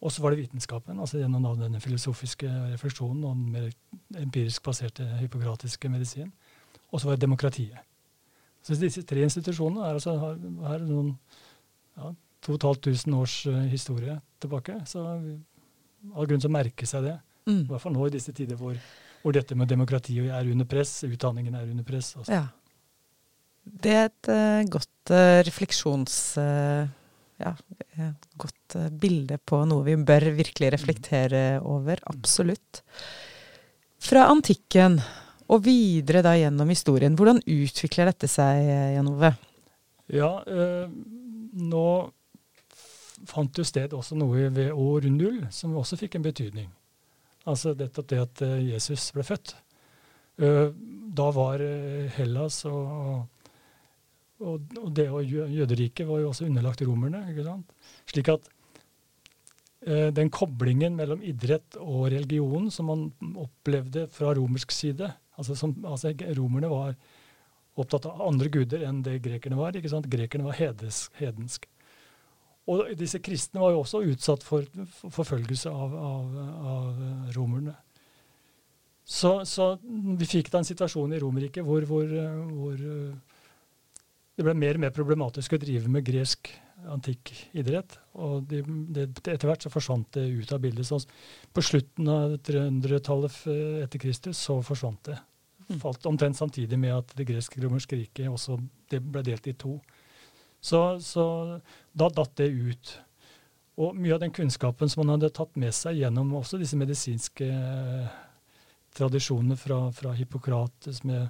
Og 0.00 0.12
så 0.12 0.22
var 0.22 0.32
det 0.32 0.46
vitenskapen, 0.46 1.00
altså 1.00 1.20
gjennom 1.20 1.44
denne 1.60 1.80
filosofiske 1.80 2.48
refleksjonen 2.72 3.24
og 3.24 3.36
den 3.36 3.50
mer 3.52 4.22
empirisk 4.22 4.64
baserte 4.64 5.04
hypokratiske 5.20 5.90
medisin. 5.92 6.30
Og 6.90 7.00
så 7.00 7.08
var 7.08 7.16
det 7.18 7.26
demokratiet. 7.26 7.78
Så 8.62 8.76
disse 8.80 9.02
tre 9.08 9.22
institusjonene 9.24 9.84
er 9.86 9.98
altså, 9.98 10.16
har, 10.20 10.38
har 10.66 10.84
noen 10.84 11.12
ja, 11.96 12.12
2500 12.44 13.16
års 13.20 13.36
uh, 13.48 13.60
historie 13.68 14.16
tilbake. 14.40 14.78
Så 14.88 15.04
har 15.04 16.28
grunn 16.28 16.40
til 16.40 16.50
å 16.50 16.54
merke 16.54 16.88
seg 16.88 17.04
det. 17.08 17.16
Mm. 17.48 17.64
I 17.64 17.72
hvert 17.72 17.84
fall 17.84 17.94
nå 17.96 18.06
i 18.08 18.14
disse 18.14 18.32
tider 18.36 18.56
hvor, 18.60 18.76
hvor, 19.22 19.36
dette 19.36 19.56
med 19.56 19.68
demokrati 19.68 20.16
er 20.22 20.48
under 20.52 20.68
press, 20.68 21.02
utdanningen 21.08 21.56
er 21.56 21.68
under 21.68 21.84
press. 21.84 22.14
Altså. 22.16 22.40
Ja. 22.40 22.46
Det 23.84 23.92
er 23.92 24.08
et 24.08 24.32
uh, 24.32 24.70
godt 24.78 25.12
uh, 25.12 25.42
refleksjons... 25.44 26.16
Uh, 26.40 26.96
ja, 27.40 27.54
godt 28.38 28.76
bilde 29.00 29.40
på 29.42 29.64
noe 29.68 29.82
vi 29.88 29.96
bør 29.96 30.30
virkelig 30.36 30.70
reflektere 30.76 31.42
over. 31.64 32.00
Absolutt. 32.12 32.82
Fra 34.00 34.28
antikken 34.30 35.00
og 35.50 35.64
videre 35.64 36.22
da 36.22 36.36
gjennom 36.38 36.68
historien, 36.70 37.16
hvordan 37.18 37.42
utvikler 37.42 38.12
dette 38.12 38.28
seg, 38.30 38.62
Jan 38.94 39.10
Ove? 39.10 39.32
Ja, 40.14 40.30
nå 40.46 41.86
fant 43.28 43.58
jo 43.58 43.64
sted 43.66 43.92
også 43.92 44.16
noe 44.16 44.46
ved 44.54 44.70
år 44.72 45.08
null 45.12 45.42
som 45.52 45.74
også 45.76 45.98
fikk 46.00 46.16
en 46.16 46.24
betydning. 46.24 46.70
Altså 47.50 47.74
nettopp 47.76 48.08
det 48.12 48.20
at 48.22 48.42
Jesus 48.62 49.10
ble 49.16 49.24
født. 49.26 49.56
Da 50.40 51.26
var 51.36 51.60
Hellas 52.16 52.62
og 52.70 53.26
og, 54.40 54.72
og 54.80 54.90
det 54.96 55.06
og 55.12 55.24
jøderiket 55.24 56.08
var 56.08 56.22
jo 56.22 56.30
også 56.30 56.46
underlagt 56.48 56.82
romerne. 56.86 57.22
ikke 57.30 57.46
sant? 57.46 57.72
Slik 58.10 58.30
at 58.32 58.48
eh, 59.86 60.08
den 60.16 60.30
koblingen 60.32 60.96
mellom 60.96 61.22
idrett 61.22 61.76
og 61.80 62.10
religion 62.14 62.70
som 62.72 62.90
man 62.90 63.08
opplevde 63.36 64.06
fra 64.12 64.34
romersk 64.36 64.72
side 64.72 65.12
altså, 65.36 65.56
som, 65.56 65.74
altså 65.84 66.14
Romerne 66.36 66.70
var 66.72 66.94
opptatt 67.80 68.08
av 68.10 68.22
andre 68.26 68.50
guder 68.52 68.84
enn 68.84 69.02
det 69.06 69.20
grekerne 69.24 69.58
var. 69.60 69.76
ikke 69.76 69.92
sant? 69.92 70.08
Grekerne 70.10 70.48
var 70.48 70.58
hedensk. 70.58 71.12
hedensk. 71.20 71.68
Og 72.70 72.90
disse 72.98 73.18
kristne 73.24 73.62
var 73.62 73.72
jo 73.74 73.80
også 73.82 74.02
utsatt 74.12 74.44
for 74.46 74.66
forfølgelse 75.00 75.70
av, 75.72 75.94
av, 75.96 76.34
av 76.74 77.00
romerne. 77.36 77.74
Så, 79.10 79.40
så, 79.48 79.72
vi 79.82 80.28
fikk 80.28 80.52
da 80.52 80.60
en 80.60 80.68
situasjon 80.68 81.16
i 81.16 81.18
Romerriket 81.18 81.66
hvor, 81.66 81.82
hvor, 81.88 82.12
hvor 82.54 82.84
det 84.40 84.46
ble 84.46 84.56
mer 84.56 84.78
og 84.78 84.84
mer 84.86 84.92
problematisk 84.96 85.52
å 85.52 85.60
drive 85.60 85.90
med 85.92 86.06
gresk 86.06 86.48
antikk 86.88 87.34
idrett. 87.52 87.98
Og 88.16 88.46
de, 88.48 88.62
de, 88.64 89.04
etter 89.28 89.44
hvert 89.50 89.66
så 89.66 89.72
forsvant 89.72 90.08
det 90.16 90.22
ut 90.32 90.52
av 90.56 90.62
bildet. 90.62 90.88
Så 90.88 90.96
på 91.52 91.64
slutten 91.64 92.08
av 92.08 92.38
300-tallet 92.46 93.36
etter 93.84 94.00
Kristus 94.00 94.40
så 94.40 94.56
forsvant 94.64 95.10
det. 95.10 95.18
Mm. 95.66 95.76
Falt 95.82 96.08
omtrent 96.08 96.40
samtidig 96.40 96.78
med 96.80 96.96
at 96.96 97.12
det 97.18 97.28
gresk-romerske 97.28 98.00
riket 98.00 98.32
også 98.32 98.56
det 98.90 99.02
ble 99.04 99.26
delt 99.28 99.50
i 99.52 99.54
to. 99.60 99.76
Så, 100.60 100.80
så, 101.04 101.26
da 101.92 102.08
datt 102.08 102.40
det 102.40 102.48
ut. 102.48 102.96
Og 103.80 103.92
mye 103.96 104.16
av 104.16 104.24
den 104.24 104.32
kunnskapen 104.32 104.88
som 104.88 105.04
man 105.04 105.18
hadde 105.18 105.34
tatt 105.36 105.52
med 105.60 105.76
seg 105.76 106.00
gjennom 106.00 106.32
også 106.40 106.58
disse 106.60 106.80
medisinske 106.80 107.44
eh, 107.44 108.18
tradisjonene 108.96 109.60
fra, 109.60 109.86
fra 109.92 110.16
Hippokrates 110.16 111.04
med 111.04 111.28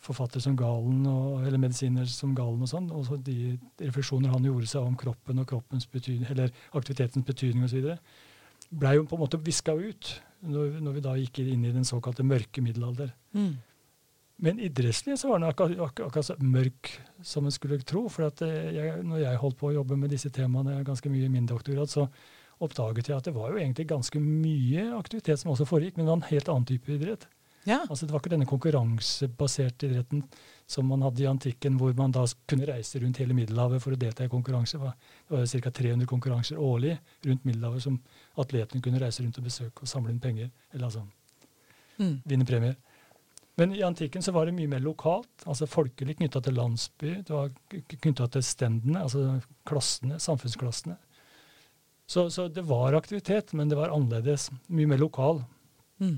forfattere 0.00 0.42
som 0.44 0.56
Galen, 0.56 1.04
og, 1.08 1.44
eller 1.44 1.60
medisiner 1.60 2.08
som 2.08 2.32
Galen 2.36 2.64
og 2.64 2.70
sånn. 2.70 2.88
Og 2.96 3.12
de 3.26 3.54
refleksjoner 3.82 4.32
han 4.32 4.46
gjorde 4.48 4.70
seg 4.70 4.86
om 4.86 4.96
kroppen 4.98 5.42
og 5.42 5.48
kroppens 5.50 5.88
betydning, 5.90 6.28
eller 6.32 6.52
aktivitetens 6.76 7.26
betydning 7.28 7.66
osv., 7.68 7.92
blei 8.70 8.94
jo 8.96 9.06
på 9.08 9.16
en 9.16 9.24
måte 9.24 9.40
viska 9.42 9.74
ut 9.74 10.12
når, 10.46 10.76
når, 10.78 10.92
vi 10.94 11.02
da 11.02 11.16
gikk 11.18 11.40
inn 11.42 11.64
i 11.66 11.72
den 11.74 11.86
såkalte 11.86 12.22
mørke 12.22 12.62
middelalder. 12.62 13.10
Mm. 13.34 13.56
Men 14.40 14.60
idrettslig 14.62 15.18
så 15.20 15.28
var 15.28 15.40
den 15.40 15.50
akkurat, 15.50 15.96
akkurat 16.06 16.28
så 16.30 16.36
mørk 16.38 16.92
som 17.26 17.44
en 17.44 17.52
skulle 17.52 17.80
tro. 17.84 18.06
For 18.12 18.30
eh, 18.46 18.70
jeg, 18.76 19.00
når 19.04 19.24
jeg 19.24 19.40
holdt 19.42 19.58
på 19.60 19.68
å 19.68 19.74
jobbe 19.74 19.98
med 20.00 20.14
disse 20.14 20.30
temaene 20.32 20.78
ganske 20.86 21.12
mye 21.12 21.26
i 21.26 21.32
min 21.32 21.48
doktorat, 21.50 21.92
så 21.92 22.06
oppdaget 22.64 23.10
jeg 23.10 23.18
at 23.18 23.28
det 23.28 23.34
var 23.36 23.52
jo 23.52 23.60
egentlig 23.60 23.88
ganske 23.90 24.22
mye 24.22 24.86
aktivitet 24.96 25.42
som 25.42 25.52
også 25.52 25.68
foregikk, 25.68 25.98
men 25.98 26.06
det 26.06 26.12
var 26.12 26.20
en 26.22 26.30
helt 26.30 26.50
annen 26.52 26.68
type 26.70 26.94
idrett. 26.94 27.26
Ja. 27.68 27.82
Altså 27.88 28.06
Det 28.06 28.14
var 28.14 28.22
ikke 28.22 28.32
denne 28.32 28.48
konkurransebaserte 28.48 29.90
idretten 29.90 30.24
som 30.70 30.86
man 30.86 31.02
hadde 31.02 31.24
i 31.24 31.28
antikken, 31.28 31.76
hvor 31.80 31.92
man 31.98 32.12
da 32.14 32.22
kunne 32.48 32.68
reise 32.68 33.00
rundt 33.02 33.18
hele 33.20 33.34
Middelhavet 33.34 33.82
for 33.82 33.92
å 33.92 33.98
delta 33.98 34.24
i 34.24 34.30
konkurranse. 34.32 34.78
Det 34.78 35.34
var 35.34 35.46
ca. 35.50 35.72
300 35.80 36.06
konkurranser 36.08 36.60
årlig 36.62 36.94
rundt 37.26 37.44
Middelhavet 37.48 37.84
som 37.84 37.98
atletene 38.38 38.84
kunne 38.84 39.02
reise 39.02 39.24
rundt 39.24 39.40
og 39.42 39.48
besøke 39.48 39.82
og 39.84 39.90
samle 39.90 40.14
inn 40.14 40.22
penger. 40.22 40.52
Eller 40.72 40.86
altså 40.88 41.02
mm. 41.98 42.22
vinne 42.24 42.46
premier. 42.46 42.78
Men 43.60 43.74
i 43.76 43.82
antikken 43.84 44.22
så 44.22 44.32
var 44.32 44.46
det 44.46 44.54
mye 44.56 44.70
mer 44.70 44.80
lokalt, 44.80 45.42
altså 45.44 45.66
folkelig 45.68 46.16
knytta 46.16 46.40
til 46.40 46.56
landsby. 46.56 47.10
Det 47.26 47.34
var 47.34 47.50
knytta 47.98 48.30
til 48.32 48.44
stendene, 48.46 49.02
altså 49.02 49.40
klassene, 49.68 50.16
samfunnsklassene. 50.22 50.96
Så, 52.10 52.30
så, 52.30 52.48
det 52.48 52.62
var 52.66 52.96
aktivitet, 52.96 53.52
men 53.52 53.68
det 53.68 53.76
var 53.78 53.92
annerledes. 53.94 54.48
Mye 54.72 54.88
mer 54.90 54.98
lokal. 54.98 55.42
Mm. 56.00 56.16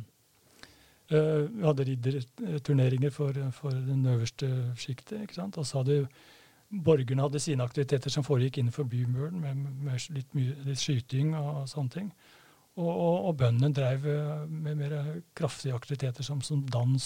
Uh, 1.13 1.49
vi 1.53 1.67
hadde 1.67 1.85
ridderturneringer 1.85 3.11
for, 3.13 3.37
for 3.53 3.75
den 3.75 4.07
øverste 4.09 4.49
sjiktet. 4.81 5.37
Og 5.39 5.67
så 5.67 5.83
hadde 5.83 6.07
borgerne 6.73 7.23
hadde 7.23 7.41
sine 7.41 7.65
aktiviteter 7.65 8.11
som 8.11 8.25
foregikk 8.25 8.59
innenfor 8.59 8.87
bymuren, 8.89 9.41
med, 9.41 9.57
med 9.85 10.07
litt, 10.15 10.31
mye, 10.37 10.57
litt, 10.67 10.81
skyting 10.81 11.35
og, 11.37 11.67
sånne 11.71 11.93
ting. 11.93 12.11
Og, 12.79 12.89
og, 12.89 13.17
og 13.29 13.37
bøndene 13.43 13.75
drev 13.77 14.07
eh, 14.09 14.45
med 14.49 14.79
mer 14.81 14.95
kraftige 15.37 15.77
aktiviteter 15.77 16.25
som, 16.25 16.41
som, 16.45 16.63
dans. 16.73 17.05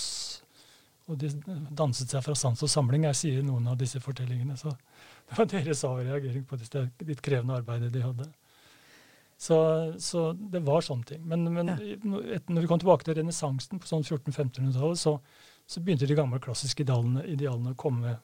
Og 1.11 1.19
de 1.19 1.33
danset 1.75 2.11
seg 2.11 2.23
fra 2.23 2.35
sans 2.39 2.63
og 2.63 2.71
samling, 2.71 3.07
jeg 3.09 3.19
sier 3.19 3.47
noen 3.47 3.67
av 3.71 3.79
disse 3.81 4.01
fortellingene. 4.03 4.59
Så 4.59 4.71
det 4.71 5.39
var 5.39 5.51
deres 5.51 5.83
avreagering 5.87 6.47
på 6.47 6.59
det 6.61 6.87
litt 7.07 7.23
krevende 7.23 7.59
arbeidet 7.59 7.93
de 7.95 8.05
hadde. 8.07 8.31
Så, 9.37 9.57
så, 10.01 10.31
det 10.33 10.63
var 10.65 10.85
sånne 10.85 11.05
ting. 11.05 11.25
Men, 11.29 11.45
men 11.53 11.69
ja. 11.69 11.77
når 12.49 12.65
vi 12.65 12.69
kom 12.71 12.81
tilbake 12.81 13.05
til 13.05 13.19
renessansen 13.19 13.81
på 13.81 13.89
sånn 13.89 14.05
1400-1500-tallet, 14.07 15.01
så, 15.01 15.19
så, 15.69 15.83
begynte 15.85 16.09
de 16.09 16.17
gamle 16.17 16.41
klassiske 16.43 16.87
idealene, 16.87 17.25
idealene, 17.29 17.75
å 17.75 17.81
komme 17.81 18.17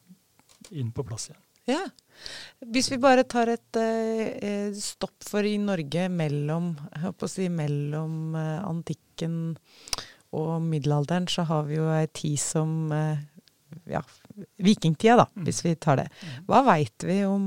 inn 0.72 0.92
på 0.94 1.04
plass 1.04 1.28
igjen. 1.28 1.42
Ja. 1.68 1.82
Hvis 2.74 2.88
vi 2.90 2.98
bare 3.02 3.26
tar 3.28 3.52
et 3.52 3.78
eh, 3.78 4.72
stopp 4.78 5.22
for 5.26 5.46
i 5.46 5.58
Norge 5.60 6.08
mellom, 6.10 6.72
si, 7.30 7.46
mellom 7.52 8.34
eh, 8.38 8.58
antikken 8.64 9.36
og 10.32 10.56
middelalderen, 10.64 11.28
så 11.28 11.44
har 11.46 11.68
vi 11.68 11.76
jo 11.76 11.86
ei 11.92 12.08
tid 12.14 12.40
som 12.40 12.90
eh, 12.96 13.20
ja, 13.92 14.02
vikingtida, 14.56 15.16
da, 15.22 15.28
mm. 15.34 15.46
hvis 15.46 15.62
vi 15.66 15.76
tar 15.76 16.00
det. 16.02 16.08
Mm. 16.08 16.44
Hva 16.48 16.62
veit 16.72 17.06
vi 17.06 17.22
om 17.28 17.46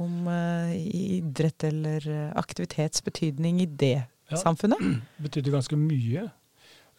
om 0.00 0.28
uh, 0.28 0.72
idrett 0.76 1.64
eller 1.64 2.06
aktivitetsbetydning 2.38 2.38
aktivitets 2.38 3.04
betydning 3.04 3.60
i 3.62 3.66
det 3.66 3.98
ja, 4.28 4.36
samfunnet? 4.36 4.78
Det 4.82 5.22
betydde 5.28 5.54
ganske 5.54 5.78
mye. 5.78 6.28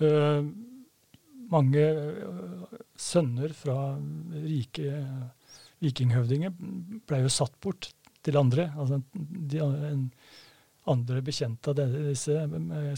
Uh, 0.02 0.46
mange 1.54 1.84
sønner 2.98 3.54
fra 3.54 3.78
rike 4.44 5.04
vikinghøvdinger 5.84 6.54
ble 7.08 7.20
jo 7.26 7.34
satt 7.34 7.56
bort 7.62 7.92
til 8.24 8.40
andre. 8.40 8.70
Altså 8.80 9.02
de, 9.14 9.60
en, 9.60 10.08
andre 10.90 11.22
bekjente 11.24 11.72
av 11.72 11.78
disse 11.80 12.36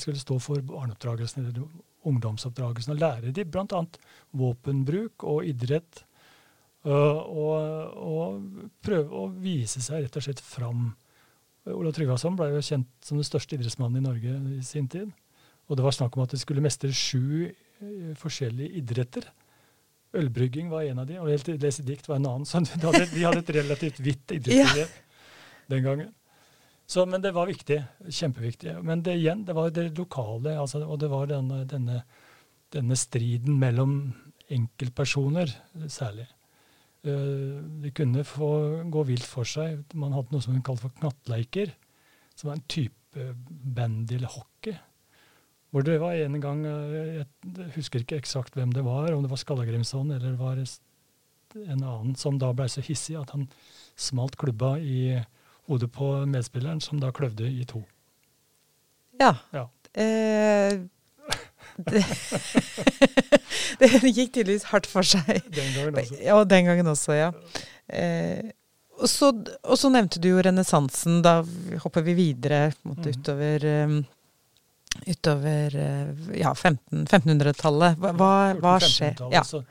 skulle 0.01 0.21
stå 0.21 0.39
for 0.41 0.63
barneoppdragelsen 0.65 1.43
eller 1.43 1.67
ungdomsoppdragelsen 2.05 2.95
og 2.95 3.01
lære 3.01 3.33
dem 3.35 3.49
bl.a. 3.51 3.81
våpenbruk 4.37 5.25
og 5.29 5.45
idrett 5.49 6.04
og, 6.85 7.97
og, 7.97 8.41
prøve 8.85 9.23
å 9.23 9.27
vise 9.41 9.81
seg 9.81 10.03
rett 10.03 10.17
og 10.19 10.25
slett 10.25 10.41
fram. 10.43 10.91
Olav 11.73 11.95
Tryggvason 11.97 12.35
ble 12.37 12.51
jo 12.53 12.65
kjent 12.65 12.89
som 13.05 13.17
den 13.17 13.25
største 13.25 13.57
idrettsmannen 13.57 14.03
i 14.03 14.05
Norge 14.05 14.35
i 14.59 14.65
sin 14.65 14.89
tid. 14.91 15.09
Og 15.65 15.79
det 15.79 15.85
var 15.85 15.95
snakk 15.97 16.17
om 16.17 16.25
at 16.25 16.35
de 16.35 16.37
skulle 16.37 16.61
mestre 16.61 16.91
sju 16.93 17.47
eh, 17.47 18.11
forskjellige 18.19 18.81
idretter. 18.81 19.25
Ølbrygging 20.15 20.69
var 20.71 20.85
en 20.85 21.01
av 21.01 21.09
de, 21.09 21.17
og 21.19 21.57
lese 21.63 21.83
dikt 21.87 22.05
var 22.07 22.19
en 22.19 22.29
annen. 22.29 22.45
Så 22.49 22.61
de 22.61 22.85
hadde, 22.85 23.07
de 23.15 23.25
hadde 23.25 23.41
et 23.41 23.55
relativt 23.57 24.03
hvitt 24.03 24.35
idrettsmiljø 24.37 24.85
ja. 24.85 25.25
den 25.73 25.87
gangen. 25.87 26.13
Så, 26.85 27.07
men 27.09 27.23
det 27.23 27.33
var 27.33 27.49
viktig. 27.49 27.79
Kjempeviktig. 28.13 28.77
Men 28.85 29.01
det 29.01 29.17
igjen, 29.17 29.41
det 29.47 29.57
var 29.57 29.73
det 29.73 29.89
lokale, 29.97 30.53
altså, 30.61 30.83
og 30.85 31.01
det 31.01 31.09
var 31.09 31.25
denne, 31.31 31.63
denne, 31.65 32.03
denne 32.73 32.97
striden 32.99 33.57
mellom 33.57 33.97
enkeltpersoner 34.53 35.49
særlig. 35.89 36.27
Eh, 37.05 37.61
det 37.83 37.93
kunne 37.97 38.25
få 38.25 38.49
gå 38.91 39.05
vilt 39.09 39.27
for 39.27 39.47
seg. 39.47 39.83
Man 39.93 40.15
hadde 40.15 40.33
noe 40.33 40.43
som 40.43 40.55
hun 40.55 40.65
kalte 40.65 40.87
for 40.87 40.97
knattleiker, 41.01 41.73
som 42.35 42.49
var 42.49 42.57
en 42.57 42.67
type 42.71 43.29
bandy 43.45 44.17
eller 44.17 44.33
hockey. 44.33 44.75
Hvor 45.71 45.83
det 45.83 45.99
var 45.99 46.15
en 46.15 46.39
gang 46.39 46.65
eh, 46.65 47.21
Jeg 47.21 47.71
husker 47.75 48.01
ikke 48.01 48.19
eksakt 48.21 48.55
hvem 48.55 48.73
det 48.73 48.85
var, 48.85 49.11
om 49.13 49.23
det 49.23 49.31
var 49.31 49.41
Skallagrimson 49.41 50.11
eller 50.15 50.37
var 50.39 50.59
en 50.59 51.83
annen, 51.83 52.15
som 52.19 52.39
da 52.39 52.51
blei 52.55 52.67
så 52.71 52.83
hissig 52.83 53.15
at 53.19 53.31
han 53.35 53.47
smalt 53.95 54.35
klubba 54.39 54.75
i 54.79 55.21
hodet 55.69 55.91
på 55.95 56.09
medspilleren, 56.29 56.81
som 56.83 56.99
da 56.99 57.11
kløvde 57.15 57.47
i 57.47 57.63
to. 57.67 57.81
Ja. 59.19 59.31
ja. 59.55 59.69
Eh, 59.95 60.81
det, 61.77 62.03
det, 63.79 63.89
gikk 64.09 64.35
tydeligvis 64.35 64.67
hardt 64.71 64.89
for 64.89 65.07
seg. 65.07 65.41
Den 65.53 65.73
gangen 65.75 65.99
også. 66.01 66.19
Ja, 66.23 66.37
den 66.47 66.69
gangen 66.69 66.91
også, 66.91 67.17
ja. 67.17 67.31
Eh, 67.87 68.53
og, 68.95 69.09
så, 69.11 69.31
og, 69.63 69.75
så, 69.79 69.91
nevnte 69.91 70.21
du 70.23 70.29
jo 70.31 70.43
renessansen. 70.45 71.19
Da 71.25 71.41
hopper 71.83 72.05
vi 72.05 72.15
videre 72.17 72.69
måte, 72.87 73.11
mm. 73.11 73.17
utover 73.19 73.67
um, 73.85 73.97
utover 75.03 75.75
uh, 75.75 76.31
ja, 76.39 76.53
1500-tallet. 76.55 77.99
Hva, 77.99 78.15
hva, 78.15 78.31
hva, 78.61 78.79
skjer? 78.83 79.19
Ja. 79.33 79.43
Så, 79.47 79.65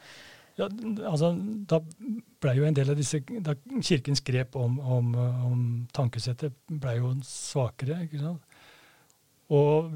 Ja, 0.55 0.69
altså, 1.11 1.33
da 1.67 1.81
ble 1.83 2.53
jo 2.55 2.67
en 2.69 2.77
del 2.77 2.93
av 2.93 2.99
disse 2.99 3.19
da 3.43 3.57
Kirkens 3.83 4.21
grep 4.23 4.55
om, 4.55 4.77
om, 4.79 5.09
om 5.19 5.63
tankesettet 5.91 6.55
ble 6.71 6.93
jo 7.01 7.11
svakere. 7.27 8.05
ikke 8.05 8.21
sant? 8.21 8.54
Og 9.53 9.91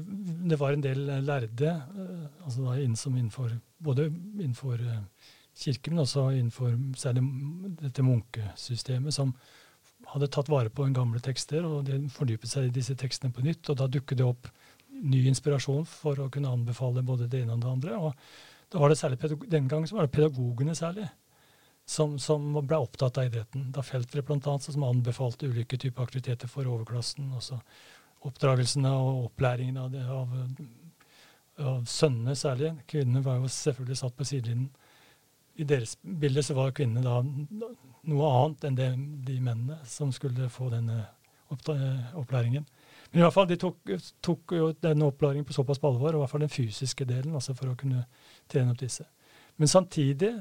det 0.49 0.59
var 0.59 0.75
en 0.75 0.83
del 0.83 1.05
lærde, 1.25 1.71
eh, 1.71 2.25
altså 2.45 2.65
da 2.67 2.75
innenfor, 2.77 3.55
både 3.81 4.09
innenfor 4.09 4.75
eh, 4.75 5.31
kirken, 5.57 5.95
men 5.95 6.03
også 6.03 6.27
innenfor 6.35 6.75
særlig 6.97 7.23
dette 7.81 8.05
munkesystemet, 8.05 9.13
som 9.13 9.33
hadde 10.13 10.29
tatt 10.31 10.49
vare 10.49 10.69
på 10.69 10.85
en 10.85 10.93
gamle 10.93 11.19
tekster, 11.19 11.65
og 11.65 11.85
de 11.89 12.01
fordypet 12.13 12.49
seg 12.49 12.69
i 12.69 12.75
disse 12.75 12.95
tekstene 12.97 13.33
på 13.33 13.43
nytt. 13.45 13.69
Og 13.69 13.77
da 13.77 13.89
dukket 13.89 14.21
det 14.21 14.27
opp 14.27 14.51
ny 14.89 15.23
inspirasjon 15.29 15.85
for 15.87 16.19
å 16.19 16.29
kunne 16.33 16.51
anbefale 16.51 17.03
både 17.05 17.27
det 17.29 17.43
ene 17.43 17.55
og 17.55 17.65
det 17.65 17.73
andre. 17.73 17.97
og 17.97 18.13
da 18.69 18.79
var 18.79 18.89
det 18.89 18.97
særlig, 18.97 19.17
Den 19.49 19.67
gangen 19.67 19.87
var 19.91 20.05
det 20.05 20.11
pedagogene 20.13 20.75
særlig 20.75 21.07
som, 21.85 22.19
som 22.19 22.53
ble 22.53 22.77
opptatt 22.77 23.17
av 23.17 23.25
idretten. 23.25 23.71
Da 23.73 23.81
Feltre 23.81 24.21
bl.a. 24.21 24.57
som 24.59 24.83
anbefalte 24.85 25.49
ulike 25.49 25.77
typer 25.77 26.03
aktiviteter 26.03 26.47
for 26.47 26.69
overklassen. 26.69 27.31
også 27.33 27.57
Oppdragelsen 28.27 28.85
og 28.89 29.29
opplæringen 29.29 29.77
av, 29.79 29.95
av, 29.95 30.33
av 31.63 31.85
sønnene 31.87 32.35
særlig. 32.35 32.73
Kvinnene 32.89 33.23
var 33.23 33.39
jo 33.39 33.51
selvfølgelig 33.51 33.99
satt 34.01 34.17
på 34.17 34.27
sidelinjen. 34.27 34.69
I 35.59 35.67
deres 35.67 35.95
bilde 36.01 36.43
så 36.43 36.55
var 36.55 36.75
kvinnene 36.75 37.03
da 37.03 37.21
noe 38.09 38.27
annet 38.31 38.67
enn 38.67 38.77
det, 38.77 38.89
de 39.27 39.39
mennene 39.43 39.79
som 39.87 40.11
skulle 40.15 40.47
få 40.51 40.69
denne 40.71 41.01
opplæringen. 41.49 42.67
Men 43.11 43.19
i 43.19 43.23
hvert 43.25 43.33
fall, 43.33 43.47
de 43.49 43.57
tok, 43.59 43.91
tok 44.23 44.53
jo 44.55 44.69
denne 44.83 45.07
opplæringen 45.09 45.47
på 45.47 45.55
såpass 45.55 45.81
på 45.81 45.89
alvor, 45.89 46.13
og 46.13 46.19
i 46.19 46.23
hvert 46.23 46.31
fall 46.31 46.45
den 46.45 46.53
fysiske 46.53 47.07
delen, 47.09 47.33
altså 47.35 47.55
for 47.57 47.71
å 47.71 47.77
kunne 47.79 48.05
trene 48.51 48.75
opp 48.75 48.79
disse. 48.79 49.07
Men 49.57 49.71
samtidig 49.71 50.31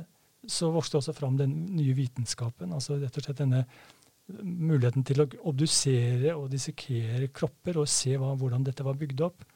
så 0.47 0.71
vokste 0.71 1.01
også 1.01 1.15
fram 1.17 1.39
den 1.39 1.55
nye 1.77 1.97
vitenskapen. 1.97 2.73
altså 2.73 2.99
rett 3.01 3.17
og 3.17 3.25
slett 3.25 3.41
denne 3.41 3.65
muligheten 4.29 5.05
til 5.09 5.23
å 5.25 5.29
obdusere 5.49 6.35
og 6.37 6.51
dissekere 6.53 7.31
kropper 7.35 7.81
og 7.81 7.89
se 7.91 8.17
hva, 8.21 8.35
hvordan 8.39 8.67
dette 8.67 8.85
var 8.87 8.99
bygd 9.01 9.23
opp. 9.25 9.47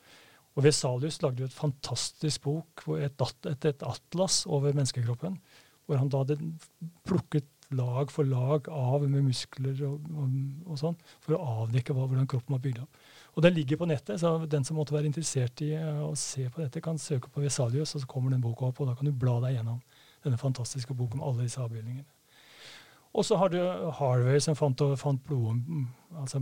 Og 0.52 0.66
Vesalius 0.66 1.20
lagde 1.22 1.44
jo 1.44 1.48
et 1.48 1.56
fantastisk 1.56 2.44
bok, 2.44 2.84
et, 2.98 3.24
et, 3.48 3.66
et 3.70 3.84
atlas 3.88 4.42
over 4.48 4.74
menneskekroppen, 4.76 5.38
hvor 5.86 6.00
han 6.00 6.10
da 6.12 6.22
hadde 6.24 6.38
plukket 7.08 7.48
lag 7.72 8.10
for 8.12 8.28
lag 8.28 8.68
av 8.68 9.04
med 9.08 9.24
muskler 9.24 9.78
og, 9.88 10.08
og, 10.12 10.32
og 10.68 10.80
sånn, 10.80 10.98
for 11.24 11.36
å 11.36 11.62
avdekke 11.64 11.96
hva, 11.96 12.04
hvordan 12.04 12.28
kroppen 12.28 12.56
var 12.56 12.64
bygd 12.64 12.82
opp. 12.84 13.00
Og 13.32 13.46
Den 13.46 13.54
ligger 13.56 13.80
på 13.80 13.88
nettet, 13.88 14.20
så 14.20 14.34
den 14.44 14.66
som 14.68 14.76
måtte 14.76 14.92
være 14.92 15.08
interessert 15.08 15.62
i 15.64 15.72
uh, 15.78 16.04
å 16.04 16.12
se 16.18 16.44
på 16.52 16.60
dette, 16.60 16.84
kan 16.84 17.00
søke 17.00 17.32
på 17.32 17.40
Vesalius, 17.40 17.94
og 17.96 18.04
så 18.04 18.10
kommer 18.10 18.34
den 18.34 18.44
boka 18.44 18.68
opp, 18.68 18.82
og 18.82 18.90
da 18.90 18.96
kan 18.98 19.08
du 19.08 19.14
bla 19.16 19.38
deg 19.46 19.56
gjennom 19.56 19.80
denne 20.22 20.40
fantastiske 20.40 20.94
boka 20.96 21.16
om 21.16 21.24
alle 21.24 21.46
disse 21.46 21.62
avbildningene. 21.64 22.04
Og 23.12 23.24
så 23.28 23.36
har 23.36 23.52
du 23.52 23.58
Harvey 23.98 24.40
som 24.40 24.56
fant, 24.56 24.82
fant 24.96 25.20
blod, 25.26 25.60
altså 26.16 26.40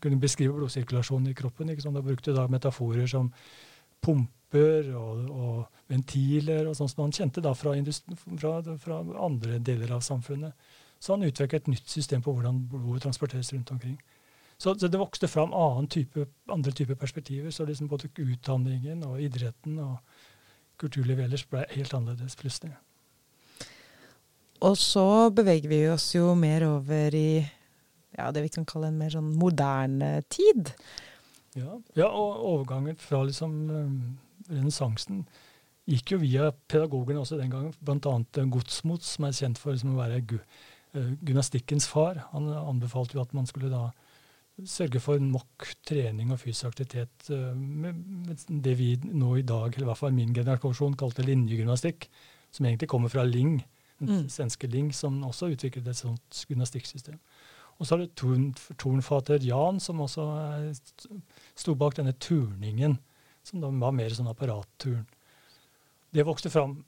kunne 0.00 0.20
beskrive 0.20 0.56
blodsirkulasjonen 0.56 1.28
i 1.30 1.36
kroppen. 1.36 1.68
ikke 1.68 1.84
sant? 1.84 1.98
Da 1.98 2.04
brukte 2.04 2.34
da 2.36 2.46
metaforer 2.48 3.06
som 3.06 3.28
pumper 4.00 4.88
og, 4.96 5.28
og 5.28 5.90
ventiler, 5.92 6.68
og 6.68 6.76
sånn 6.78 6.88
som 6.88 7.04
han 7.04 7.12
kjente 7.12 7.44
da 7.44 7.52
fra, 7.52 7.74
fra, 8.40 8.54
fra, 8.80 9.02
andre 9.26 9.58
deler 9.58 9.92
av 9.98 10.00
samfunnet. 10.06 10.56
Så 10.98 11.12
han 11.12 11.28
utviklet 11.28 11.62
et 11.62 11.72
nytt 11.74 11.92
system 11.92 12.24
på 12.24 12.32
hvordan 12.32 12.64
blodet 12.72 13.04
transporteres 13.04 13.52
rundt 13.52 13.70
omkring. 13.76 13.98
Så, 14.58 14.74
så 14.74 14.88
det 14.88 14.98
vokste 14.98 15.28
fram 15.28 15.52
type, 15.86 16.26
andre 16.48 16.72
typer 16.72 16.94
perspektiver. 16.94 17.50
Så 17.50 17.64
liksom 17.64 17.88
både 17.88 18.08
utdanningen 18.16 19.04
og 19.04 19.20
idretten 19.22 19.78
og 19.78 19.98
kulturlivet 20.78 21.28
ellers 21.28 21.44
ble 21.46 21.66
helt 21.70 21.94
annerledes 21.94 22.36
plutselig. 22.36 22.74
Og 24.64 24.74
så 24.78 25.30
beveger 25.34 25.70
vi 25.70 25.82
oss 25.92 26.10
jo 26.16 26.32
mer 26.38 26.64
over 26.66 27.14
i 27.14 27.30
ja, 28.18 28.30
det 28.34 28.42
vi 28.42 28.54
kan 28.56 28.66
kalle 28.66 28.90
en 28.90 28.98
mer 28.98 29.12
sånn 29.14 29.28
moderne 29.38 30.18
tid. 30.32 30.72
Ja, 31.58 31.76
ja 31.98 32.08
og 32.08 32.40
overgangen 32.42 32.98
fra 32.98 33.22
liksom 33.26 33.54
um, 33.70 34.00
renessansen 34.48 35.22
gikk 35.88 36.12
jo 36.14 36.18
via 36.24 36.50
pedagogene 36.70 37.22
også 37.22 37.38
den 37.38 37.52
gangen. 37.52 37.76
Bl.a. 37.80 38.16
Godsmot, 38.50 39.06
som 39.06 39.28
er 39.28 39.38
kjent 39.38 39.60
for 39.60 39.72
liksom, 39.72 39.94
å 39.94 40.02
være 40.02 40.20
gu, 40.28 40.36
uh, 40.98 41.14
gymnastikkens 41.22 41.86
far. 41.90 42.24
Han 42.34 42.50
anbefalte 42.50 43.16
jo 43.16 43.22
at 43.22 43.34
man 43.38 43.48
skulle 43.48 43.70
da 43.72 43.88
sørge 44.66 44.98
for 44.98 45.22
nok 45.22 45.68
trening 45.86 46.32
og 46.34 46.40
fysisk 46.42 46.72
aktivitet 46.72 47.28
med, 47.30 47.94
med, 47.94 48.40
det 48.64 48.72
vi 48.74 48.88
nå 49.06 49.36
i 49.38 49.44
dag, 49.46 49.70
eller 49.70 49.86
i 49.86 49.90
hvert 49.92 50.00
fall 50.00 50.16
min 50.16 50.34
generasjon, 50.34 50.98
kalte 50.98 51.22
linjegymnastikk. 51.22 52.08
Som 52.50 52.66
egentlig 52.66 52.88
kommer 52.90 53.12
fra 53.12 53.22
Ling, 53.28 53.60
den 53.98 54.24
mm. 54.24 54.28
svenske 54.32 54.70
Ling, 54.70 54.92
som 54.94 55.20
også 55.26 55.50
utviklet 55.54 55.88
et 55.90 55.98
sånt 55.98 56.42
gymnastikksystem. 56.48 57.18
Og 57.78 57.86
så 57.86 57.94
har 57.94 58.02
du 58.02 58.14
torn, 58.18 58.48
tornfater 58.78 59.44
Jan, 59.46 59.78
som 59.80 60.02
også 60.02 60.24
sto 61.58 61.76
bak 61.78 61.98
denne 61.98 62.14
turningen, 62.18 62.98
som 63.46 63.62
da 63.62 63.70
var 63.70 63.94
mer 63.94 64.14
sånn 64.14 64.30
apparatturn. 64.30 65.04
Det 66.10 66.24
vokste 66.26 66.50
fram 66.50 66.80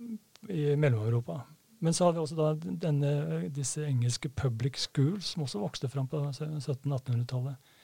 i 0.49 0.75
Mellom-Europa. 0.81 1.43
Men 1.81 1.95
så 1.97 2.05
har 2.05 2.17
vi 2.17 2.21
også 2.21 2.37
da 2.37 2.49
denne, 2.61 3.11
disse 3.55 3.85
engelske 3.87 4.29
public 4.37 4.81
schools, 4.83 5.33
som 5.33 5.47
også 5.47 5.63
vokste 5.63 5.89
fram 5.89 6.09
på 6.11 6.21
1700-1800-tallet. 6.29 7.77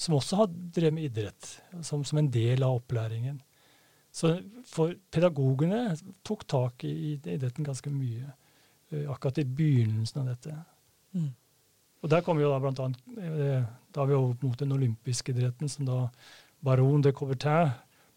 Som 0.00 0.16
også 0.16 0.42
har 0.42 0.52
drevet 0.52 0.96
med 0.96 1.08
idrett 1.08 1.48
som, 1.82 2.04
som, 2.04 2.20
en 2.20 2.30
del 2.32 2.62
av 2.64 2.78
opplæringen. 2.78 3.40
Så 4.14 4.36
for 4.66 4.94
pedagogene 5.12 5.96
tok 6.26 6.46
tak 6.48 6.84
i, 6.86 6.92
i 6.92 7.10
idretten 7.18 7.66
ganske 7.66 7.90
mye 7.92 8.30
akkurat 8.90 9.38
i 9.38 9.44
begynnelsen 9.44 10.22
av 10.22 10.32
dette. 10.32 10.54
Mm. 11.14 11.30
Og 12.00 12.10
der 12.10 12.24
kommer 12.24 12.42
jo 12.42 12.50
da 12.52 12.58
blant 12.62 12.80
annet, 12.80 13.00
eh, 13.18 13.68
Da 13.90 14.02
er 14.02 14.06
vi 14.06 14.14
over 14.14 14.36
mot 14.42 14.58
den 14.58 14.72
olympiske 14.72 15.32
idretten, 15.32 15.68
som 15.68 15.84
da 15.84 16.08
baron 16.62 17.02
de 17.02 17.12
Coubertin 17.12 17.72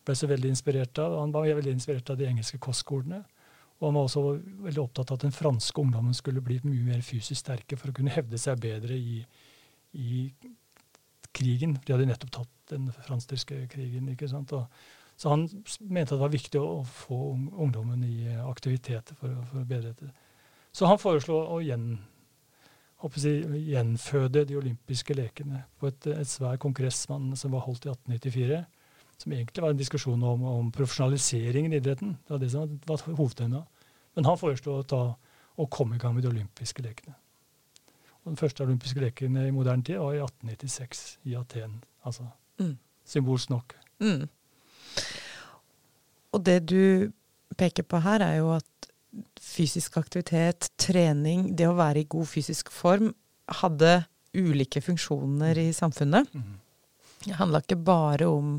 ble 0.05 0.15
så 0.15 0.27
veldig 0.27 0.49
inspirert 0.49 0.99
av. 0.99 1.19
Han 1.19 1.31
var 1.31 1.47
veldig 1.47 1.71
inspirert 1.71 2.09
av 2.09 2.17
de 2.17 2.27
engelske 2.27 2.59
kostskolene. 2.59 3.23
Og 3.79 3.87
han 3.87 3.95
var 3.95 4.03
også 4.03 4.39
veldig 4.63 4.81
opptatt 4.83 5.11
av 5.11 5.15
at 5.17 5.25
den 5.25 5.31
franske 5.31 5.81
ungdommen 5.81 6.13
skulle 6.13 6.41
bli 6.41 6.59
mye 6.63 6.83
mer 6.83 7.01
fysisk 7.01 7.41
sterke 7.41 7.75
for 7.75 7.89
å 7.89 7.95
kunne 7.97 8.13
hevde 8.13 8.37
seg 8.37 8.61
bedre 8.61 8.93
i, 8.93 9.25
i 9.93 10.31
krigen. 11.33 11.79
De 11.85 11.95
hadde 11.95 12.05
nettopp 12.05 12.31
tatt 12.37 12.53
den 12.69 12.91
fransk-tyske 13.07 13.67
krigen. 13.67 14.11
ikke 14.13 14.29
sant? 14.29 14.53
Og, 14.53 14.67
så 15.17 15.33
han 15.33 15.47
mente 15.79 16.13
at 16.13 16.17
det 16.17 16.23
var 16.23 16.33
viktig 16.33 16.61
å, 16.61 16.83
få 16.85 17.19
ungdommen 17.33 18.03
i 18.05 18.37
aktivitet 18.43 19.11
for, 19.17 19.33
for 19.49 19.63
å 19.63 19.67
bedre 19.67 19.91
dette. 19.91 20.22
Så 20.73 20.89
han 20.89 20.99
foreslo 21.01 21.37
å 21.53 21.59
gjen, 21.61 21.97
jeg, 23.13 23.63
gjenføde 23.69 24.45
de 24.49 24.57
olympiske 24.57 25.15
lekene 25.17 25.63
på 25.79 25.91
et, 25.91 26.07
et 26.15 26.29
svær 26.29 26.57
kongress 26.61 27.03
som 27.05 27.53
var 27.53 27.65
holdt 27.67 27.85
i 27.85 27.93
1894. 27.93 28.63
Som 29.21 29.35
egentlig 29.35 29.63
var 29.63 29.75
en 29.75 29.79
diskusjon 29.79 30.23
om, 30.25 30.47
om 30.49 30.71
profesjonaliseringen 30.73 31.75
i 31.75 31.79
idretten. 31.79 32.15
Det 32.25 32.33
var 32.33 32.41
det 32.41 32.49
som 32.51 32.79
var 32.89 33.03
hovedtema. 33.19 33.61
Men 34.17 34.27
han 34.27 34.39
foreslo 34.39 34.79
å, 34.79 34.87
ta, 34.87 35.03
å 35.55 35.69
komme 35.69 35.97
i 35.97 36.01
gang 36.01 36.17
med 36.17 36.25
de 36.25 36.31
olympiske 36.33 36.85
lekene. 36.85 37.13
Og 38.23 38.31
den 38.31 38.39
første 38.39 38.65
olympiske 38.65 39.03
lekene 39.03 39.47
i 39.47 39.53
moderne 39.53 39.83
tid 39.85 39.99
var 40.01 40.15
i 40.15 40.21
1896 40.23 41.03
i 41.29 41.35
Aten. 41.37 41.81
Altså 42.07 42.25
mm. 42.59 42.77
symbolsk 43.05 43.51
nok. 43.53 43.75
Mm. 44.01 44.25
Og 46.33 46.45
det 46.45 46.59
du 46.71 47.11
peker 47.57 47.85
på 47.85 47.99
her, 48.01 48.23
er 48.25 48.39
jo 48.41 48.53
at 48.55 48.65
fysisk 49.41 49.97
aktivitet, 50.01 50.71
trening, 50.81 51.51
det 51.57 51.67
å 51.69 51.77
være 51.77 52.03
i 52.03 52.09
god 52.09 52.29
fysisk 52.29 52.71
form, 52.73 53.11
hadde 53.61 54.01
ulike 54.33 54.81
funksjoner 54.81 55.59
i 55.61 55.69
samfunnet. 55.75 56.29
Mhm. 56.33 56.59
Det 57.23 57.37
handla 57.39 57.61
ikke 57.63 57.79
bare 57.79 58.27
om 58.27 58.57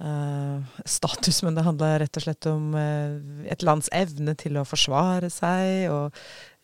uh, 0.00 0.78
status, 0.88 1.42
men 1.44 1.56
det 1.56 1.64
handla 1.66 1.90
rett 2.00 2.16
og 2.16 2.24
slett 2.24 2.48
om 2.48 2.70
uh, 2.72 3.18
et 3.44 3.64
lands 3.66 3.90
evne 3.92 4.32
til 4.38 4.56
å 4.56 4.64
forsvare 4.64 5.28
seg. 5.32 5.90
Og, 5.92 6.16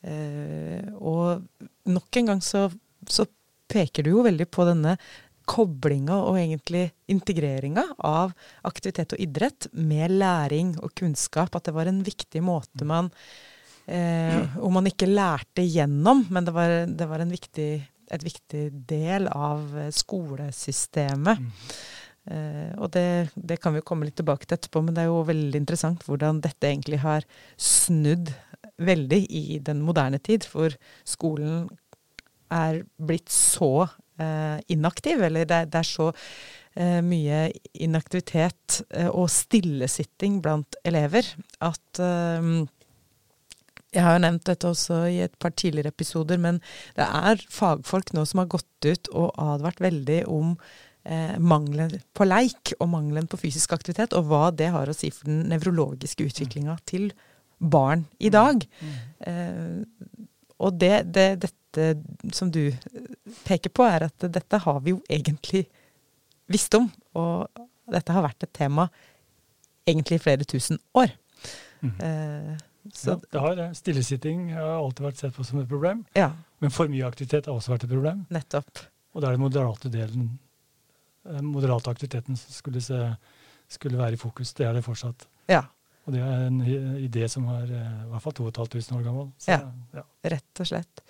uh, 0.09 0.81
og 0.97 1.93
nok 1.93 2.21
en 2.21 2.33
gang 2.33 2.43
så, 2.45 2.69
så, 3.09 3.29
peker 3.73 4.05
du 4.05 4.11
jo 4.11 4.25
veldig 4.27 4.45
på 4.53 4.67
denne 4.69 4.99
koblinga 5.49 6.19
og 6.27 6.39
egentlig 6.41 6.89
integreringa 7.13 7.85
av 8.07 8.35
aktivitet 8.69 9.15
og 9.17 9.23
idrett 9.23 9.69
med 9.73 10.15
læring 10.17 10.75
og 10.83 10.95
kunnskap. 10.99 11.55
At 11.57 11.69
det 11.69 11.77
var 11.77 11.91
en 11.91 12.03
viktig 12.07 12.43
måte 12.45 12.87
man 12.89 13.11
eh, 13.87 14.59
Om 14.59 14.79
man 14.79 14.91
ikke 14.91 15.11
lærte 15.11 15.65
gjennom, 15.67 16.27
men 16.31 16.47
det 16.47 16.55
var, 16.55 16.77
det 16.87 17.09
var 17.11 17.25
en 17.25 17.35
viktig, 17.35 17.73
et 18.13 18.25
viktig 18.25 18.69
del 18.89 19.29
av 19.33 19.67
skolesystemet. 19.95 21.43
Eh, 22.31 22.71
og 22.79 22.93
det, 22.95 23.33
det, 23.35 23.59
kan 23.63 23.75
vi 23.75 23.83
komme 23.83 24.07
litt 24.07 24.17
tilbake 24.21 24.47
til 24.47 24.55
etterpå, 24.59 24.83
men 24.85 24.95
det 24.95 25.05
er 25.05 25.11
jo 25.11 25.25
veldig 25.27 25.59
interessant 25.59 26.05
hvordan 26.07 26.41
dette 26.45 26.69
egentlig 26.69 27.03
har 27.03 27.27
snudd 27.59 28.31
veldig 28.83 29.23
i 29.27 29.59
den 29.63 29.83
moderne 29.85 30.21
tid, 30.23 30.47
for 30.47 30.75
skolen 31.09 31.67
er 32.53 32.83
blitt 33.01 33.33
så 33.33 33.87
eh, 33.87 33.99
inaktiv, 34.69 35.23
eller 35.25 35.47
det, 35.49 35.65
det 35.73 35.79
er 35.81 35.89
så 35.89 36.11
eh, 36.75 37.01
mye 37.05 37.47
inaktivitet 37.85 38.83
eh, 38.91 39.09
og 39.09 39.31
stillesitting 39.33 40.41
blant 40.45 40.79
elever 40.89 41.27
at 41.65 42.03
eh, 42.03 42.53
Jeg 43.93 44.05
har 44.07 44.17
jo 44.17 44.23
nevnt 44.25 44.47
dette 44.49 44.69
også 44.71 45.03
i 45.13 45.19
et 45.21 45.35
par 45.37 45.53
tidligere 45.53 45.93
episoder, 45.93 46.39
men 46.41 46.63
det 46.97 47.05
er 47.05 47.43
fagfolk 47.53 48.15
nå 48.17 48.25
som 48.25 48.41
har 48.41 48.49
gått 48.55 48.87
ut 48.89 49.11
og 49.13 49.35
advart 49.37 49.83
veldig 49.85 50.23
om 50.33 50.55
eh, 51.05 51.37
mangelen 51.37 51.99
på 52.17 52.25
leik 52.25 52.73
og 52.79 52.89
mangelen 52.95 53.29
på 53.29 53.37
fysisk 53.43 53.75
aktivitet, 53.77 54.17
og 54.17 54.31
hva 54.31 54.47
det 54.49 54.71
har 54.73 54.89
å 54.89 54.97
si 54.97 55.13
for 55.13 55.29
den 55.29 55.45
nevrologiske 55.53 56.25
utviklinga 56.25 56.79
til 56.89 57.11
barn 57.61 58.07
i 58.19 58.33
dag. 58.33 58.65
Mm. 58.81 58.97
Eh, 59.29 60.25
og 60.63 60.81
det, 60.81 60.95
det, 61.13 61.53
dette 61.77 62.35
som 62.37 62.51
du 62.53 62.65
peker 63.47 63.73
på, 63.73 63.87
er 63.87 64.09
at 64.09 64.29
dette 64.33 64.61
har 64.65 64.81
vi 64.85 64.95
jo 64.95 65.01
egentlig 65.09 65.67
visst 66.53 66.75
om. 66.79 66.91
Og 67.19 67.49
dette 67.93 68.15
har 68.15 68.25
vært 68.25 68.47
et 68.47 68.55
tema 68.55 68.89
egentlig 69.89 70.21
i 70.21 70.23
flere 70.23 70.47
tusen 70.49 70.79
år. 70.99 71.15
Mm. 71.83 71.95
Eh, 71.99 72.53
ja, 73.07 73.19
det 73.31 73.41
har 73.41 73.57
det. 73.57 73.69
Stillesitting 73.79 74.53
har 74.55 74.79
alltid 74.79 75.07
vært 75.07 75.21
sett 75.23 75.35
på 75.37 75.45
som 75.47 75.61
et 75.63 75.69
problem. 75.71 76.05
Ja. 76.19 76.33
Men 76.63 76.75
for 76.75 76.91
mye 76.91 77.07
aktivitet 77.07 77.47
har 77.47 77.59
også 77.59 77.75
vært 77.75 77.87
et 77.87 77.93
problem. 77.93 78.25
Nettopp. 78.35 78.87
Og 79.13 79.23
da 79.23 79.29
er 79.29 79.37
det 79.37 79.43
moderate 79.43 79.91
delen, 79.93 80.33
den 81.27 81.39
eh, 81.39 81.47
moderate 81.47 81.93
aktiviteten 81.93 82.39
som 82.39 82.55
skulle, 82.55 82.83
se, 82.83 82.99
skulle, 83.71 84.01
være 84.01 84.19
i 84.19 84.21
fokus. 84.21 84.55
Det 84.59 84.67
er 84.67 84.77
det 84.79 84.85
fortsatt. 84.87 85.27
Ja. 85.51 85.65
Og 86.07 86.15
det 86.17 86.23
er 86.25 86.47
en 86.49 86.63
idé 86.99 87.29
som 87.31 87.47
er 87.53 87.69
eh, 87.71 87.99
i 88.07 88.13
hvert 88.13 88.25
fall 88.25 88.39
2500 88.41 88.99
år 88.99 89.05
gammel. 89.07 89.29
Så, 89.39 89.53
ja. 89.55 89.61
ja, 90.01 90.07
rett 90.35 90.65
og 90.65 90.71
slett. 90.73 91.05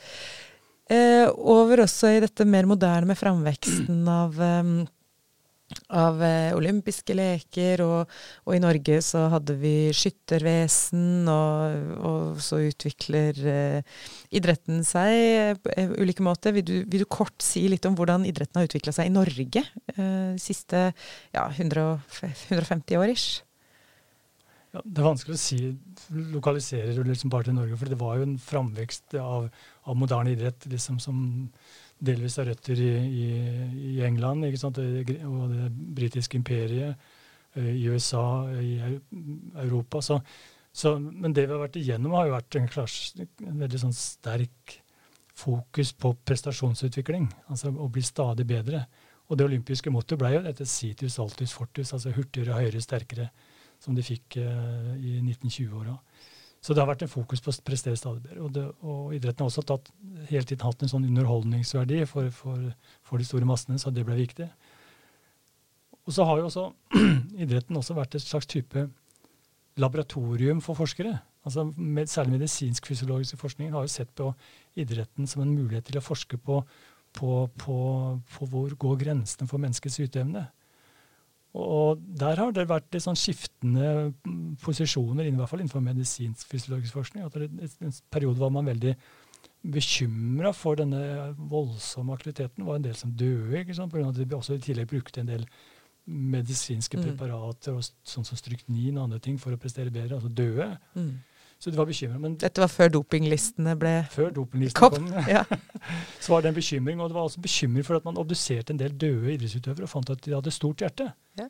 Eh, 0.92 1.28
over 1.38 1.86
også 1.86 2.10
i 2.12 2.24
dette 2.24 2.44
mer 2.48 2.68
moderne 2.68 3.08
med 3.08 3.18
framveksten 3.20 4.02
av 4.22 4.36
um, 4.36 4.82
av 5.92 6.22
eh, 6.24 6.52
olympiske 6.56 7.14
leker, 7.16 7.82
og, 7.84 8.10
og, 8.44 8.54
i 8.56 8.60
Norge 8.62 8.98
så 9.04 9.26
hadde 9.32 9.56
vi 9.60 9.74
skyttervesen, 9.96 11.28
og, 11.32 11.92
og 12.08 12.42
så 12.44 12.62
utvikler 12.68 13.38
eh, 13.52 14.00
idretten 14.34 14.82
seg 14.86 15.62
på 15.62 15.72
eh, 15.76 15.94
ulike 16.00 16.24
måter. 16.24 16.54
Vil 16.56 16.66
du, 16.68 16.74
vil 16.84 17.04
du, 17.04 17.08
kort 17.12 17.44
si 17.44 17.64
litt 17.70 17.86
om 17.88 17.96
hvordan 17.98 18.26
idretten 18.28 18.60
har 18.60 18.68
utvikla 18.68 18.94
seg 18.96 19.10
i 19.10 19.14
Norge 19.14 19.64
eh, 19.64 19.96
de 19.96 20.42
siste 20.42 20.90
ja, 21.34 21.46
150 21.48 23.00
år 23.00 23.14
ish? 23.14 23.42
Ja, 24.72 24.80
det 24.84 25.02
er 25.02 25.04
vanskelig 25.04 25.36
å 25.36 25.40
si 25.40 25.58
lokaliserer 26.32 27.04
liksom 27.04 27.32
bare 27.32 27.50
til 27.50 27.56
Norge, 27.58 27.76
for 27.76 27.92
det 27.92 27.98
var 28.00 28.16
jo 28.16 28.24
en 28.24 28.38
framvekst 28.40 29.18
av, 29.20 29.50
av 29.82 29.98
moderne 29.98 30.32
idrett 30.34 30.66
liksom 30.70 31.00
som 31.02 31.18
delvis 32.02 32.36
har 32.40 32.48
røtter 32.50 32.78
i, 32.82 32.92
i, 33.22 33.26
i 33.94 33.98
England 34.06 34.46
og 34.46 34.78
det 35.52 35.68
britiske 35.98 36.38
imperiet, 36.38 36.96
eh, 37.54 37.70
i 37.76 37.86
USA, 37.90 38.24
i 38.58 38.78
Europa. 39.64 40.02
Så, 40.02 40.20
så, 40.72 40.96
men 40.98 41.34
det 41.34 41.46
vi 41.46 41.54
har 41.54 41.62
vært 41.62 41.78
igjennom, 41.78 42.16
har 42.18 42.28
jo 42.28 42.36
vært 42.36 42.58
en, 42.58 42.68
klars, 42.70 42.96
en 43.18 43.60
veldig 43.62 43.82
sånn 43.84 43.96
sterk 43.96 44.78
fokus 45.38 45.92
på 45.96 46.12
prestasjonsutvikling. 46.26 47.30
Altså 47.52 47.72
å 47.72 47.88
bli 47.92 48.02
stadig 48.04 48.46
bedre. 48.48 48.84
Og 49.30 49.38
det 49.38 49.46
olympiske 49.46 49.90
mottoet 49.92 50.20
ble 50.20 50.34
jo 50.34 50.44
dette 50.44 50.66
situs 50.68 51.18
altus 51.22 51.54
fortus, 51.56 51.94
altså 51.94 52.12
hurtigere, 52.12 52.58
høyere, 52.58 52.82
sterkere, 52.84 53.30
som 53.82 53.96
de 53.96 54.04
fikk 54.04 54.36
eh, 54.42 54.92
i 54.98 55.16
1920-åra. 55.22 55.94
Så 56.62 56.74
det 56.74 56.78
har 56.78 56.86
vært 56.86 57.02
en 57.02 57.10
fokus 57.10 57.42
på 57.42 57.50
å 57.50 57.62
prestere 57.66 57.98
stadig 57.98 58.22
bedre. 58.22 58.38
Og, 58.44 58.52
det, 58.54 58.62
og 58.86 59.14
idretten 59.16 59.42
har 59.42 59.50
også 59.50 59.64
tatt, 59.66 59.88
hele 60.28 60.46
tiden 60.46 60.62
hatt 60.62 60.84
en 60.84 60.92
sånn 60.92 61.08
underholdningsverdi 61.08 62.04
for, 62.06 62.30
for, 62.36 62.68
for, 63.02 63.18
de 63.18 63.26
store 63.26 63.48
massene, 63.48 63.80
så 63.82 63.90
det 63.90 64.04
ble 64.06 64.20
viktig. 64.20 64.46
Og 66.06 66.14
så 66.14 66.26
har 66.28 66.38
jo 66.38 66.46
også 66.46 66.68
idretten 67.44 67.78
også 67.78 67.98
vært 67.98 68.14
et 68.14 68.22
slags 68.22 68.46
type 68.50 68.86
laboratorium 69.82 70.62
for 70.62 70.78
forskere. 70.78 71.16
Altså 71.42 71.66
med, 71.74 72.06
Særlig 72.06 72.36
medisinsk-fysiologisk 72.36 73.42
forskning 73.42 73.74
har 73.74 73.82
jo 73.82 73.90
sett 73.90 74.14
på 74.14 74.30
idretten 74.78 75.26
som 75.26 75.42
en 75.42 75.54
mulighet 75.54 75.88
til 75.90 75.98
å 75.98 76.04
forske 76.04 76.38
på, 76.38 76.60
på, 77.18 77.36
på, 77.58 77.76
på 78.36 78.50
hvor 78.54 78.78
går 78.86 79.00
grensene 79.02 79.50
for 79.50 79.62
menneskets 79.62 79.98
yteevne. 80.06 80.46
Og 81.52 82.00
der 82.00 82.38
har 82.40 82.52
det 82.56 82.64
vært 82.68 82.94
litt 82.94 83.04
sånn 83.04 83.18
skiftende 83.18 84.12
posisjoner, 84.62 85.26
i 85.28 85.34
hvert 85.36 85.50
fall 85.50 85.60
innenfor 85.60 85.84
medisinsk-fysiologisk 85.84 86.96
forskning. 86.96 87.26
at 87.26 87.34
det, 87.36 87.50
En 87.80 87.92
periode 88.10 88.40
var 88.40 88.50
man 88.50 88.70
veldig 88.70 88.94
bekymra 89.62 90.52
for 90.56 90.80
denne 90.80 91.34
voldsomme 91.36 92.14
aktiviteten. 92.14 92.62
Det 92.62 92.66
var 92.66 92.76
en 92.76 92.88
del 92.88 92.96
som 92.96 93.12
døde, 93.12 93.60
ikke 93.60 93.74
sant? 93.74 93.92
pga. 93.92 94.08
at 94.08 94.16
de 94.16 94.36
også 94.36 94.54
i 94.54 94.64
tillegg 94.64 94.88
brukte 94.88 95.20
en 95.20 95.28
del 95.28 95.46
medisinske 96.06 96.96
mm. 96.98 97.04
preparater, 97.04 97.76
og 97.76 97.84
sånn 97.84 98.24
som 98.26 98.36
stryknin 98.36 98.96
og 98.96 99.04
andre 99.04 99.20
ting, 99.22 99.38
for 99.38 99.52
å 99.52 99.60
prestere 99.60 99.92
bedre. 99.92 100.16
Altså 100.16 100.32
døde. 100.32 100.78
Mm. 100.94 101.20
Så 101.62 101.70
de 101.70 101.78
var 101.78 101.86
bekymra. 101.86 102.30
Dette 102.42 102.58
var 102.58 102.70
før 102.72 102.88
dopinglistene 102.96 103.76
ble 103.78 103.90
Før 104.10 104.32
dopinglistene 104.34 104.88
kom. 104.90 105.04
Ja. 105.30 105.44
så 106.22 106.32
var 106.32 106.42
det 106.42 106.50
en 106.50 106.56
bekymring. 106.56 106.98
Og 106.98 107.12
det 107.12 107.14
var 107.14 107.28
også 107.28 107.42
bekymring 107.44 107.86
for 107.86 108.00
at 108.00 108.06
man 108.08 108.18
obduserte 108.18 108.74
en 108.74 108.80
del 108.80 108.96
døde 108.98 109.36
idrettsutøvere 109.36 109.86
og 109.86 109.92
fant 109.92 110.10
at 110.10 110.24
de 110.24 110.34
hadde 110.34 110.54
stort 110.54 110.82
hjerte. 110.82 111.12
Ja. 111.38 111.46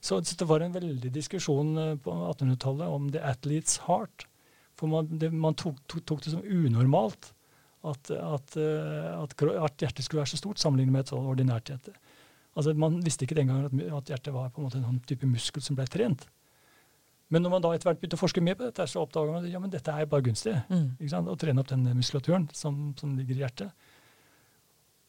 Så, 0.00 0.22
så, 0.24 0.36
det 0.40 0.48
var 0.48 0.64
en 0.64 0.72
veldig 0.72 1.10
diskusjon 1.12 1.76
eh, 1.80 1.92
på 2.00 2.14
1800-tallet 2.32 2.96
om 2.96 3.10
the 3.12 3.20
athlete's 3.20 3.82
heart. 3.84 4.24
For 4.80 4.88
man, 4.88 5.12
det, 5.20 5.28
man 5.32 5.56
tok, 5.60 5.76
tok, 5.92 6.06
tok, 6.08 6.24
det 6.24 6.32
som 6.32 6.44
unormalt 6.44 7.30
at, 7.84 8.10
at, 8.16 8.56
eh, 8.56 9.12
at, 9.12 9.36
at, 9.44 9.76
hjertet 9.84 10.04
skulle 10.04 10.22
være 10.22 10.32
så 10.32 10.40
stort 10.40 10.60
sammenlignet 10.60 10.96
med 10.96 11.04
et 11.04 11.12
sånn 11.12 11.28
ordinært 11.28 11.68
hjerte. 11.68 11.92
Altså, 12.56 12.72
man 12.80 12.96
visste 13.04 13.28
ikke 13.28 13.36
den 13.36 13.52
gangen 13.52 13.68
at, 13.68 14.00
at 14.00 14.14
hjertet 14.14 14.36
var 14.36 14.48
på 14.52 14.62
en 14.62 14.70
måte 14.70 14.80
en 14.80 14.88
sånn 14.88 15.04
type 15.08 15.28
muskel 15.28 15.64
som 15.64 15.76
ble 15.76 15.84
trent. 15.92 16.24
Men 17.32 17.44
når 17.44 17.54
man 17.54 17.64
da 17.64 17.72
etter 17.72 17.88
hvert 17.88 18.00
begynte 18.02 18.18
å 18.18 18.20
forske 18.20 18.42
mer 18.44 18.56
på 18.58 18.66
dette, 18.66 18.84
så 18.90 19.02
oppdaga 19.02 19.32
man 19.32 19.46
at 19.46 19.52
ja, 19.52 19.60
men 19.62 19.72
dette 19.72 19.92
er 19.92 20.08
bare 20.10 20.26
gunstig. 20.26 20.54
Mm. 20.68 21.24
Å 21.32 21.36
trene 21.40 21.62
opp 21.62 21.70
den 21.70 21.86
muskulaturen 21.96 22.46
som, 22.54 22.92
som, 23.00 23.14
ligger 23.16 23.38
i 23.38 23.44
hjertet. 23.44 23.90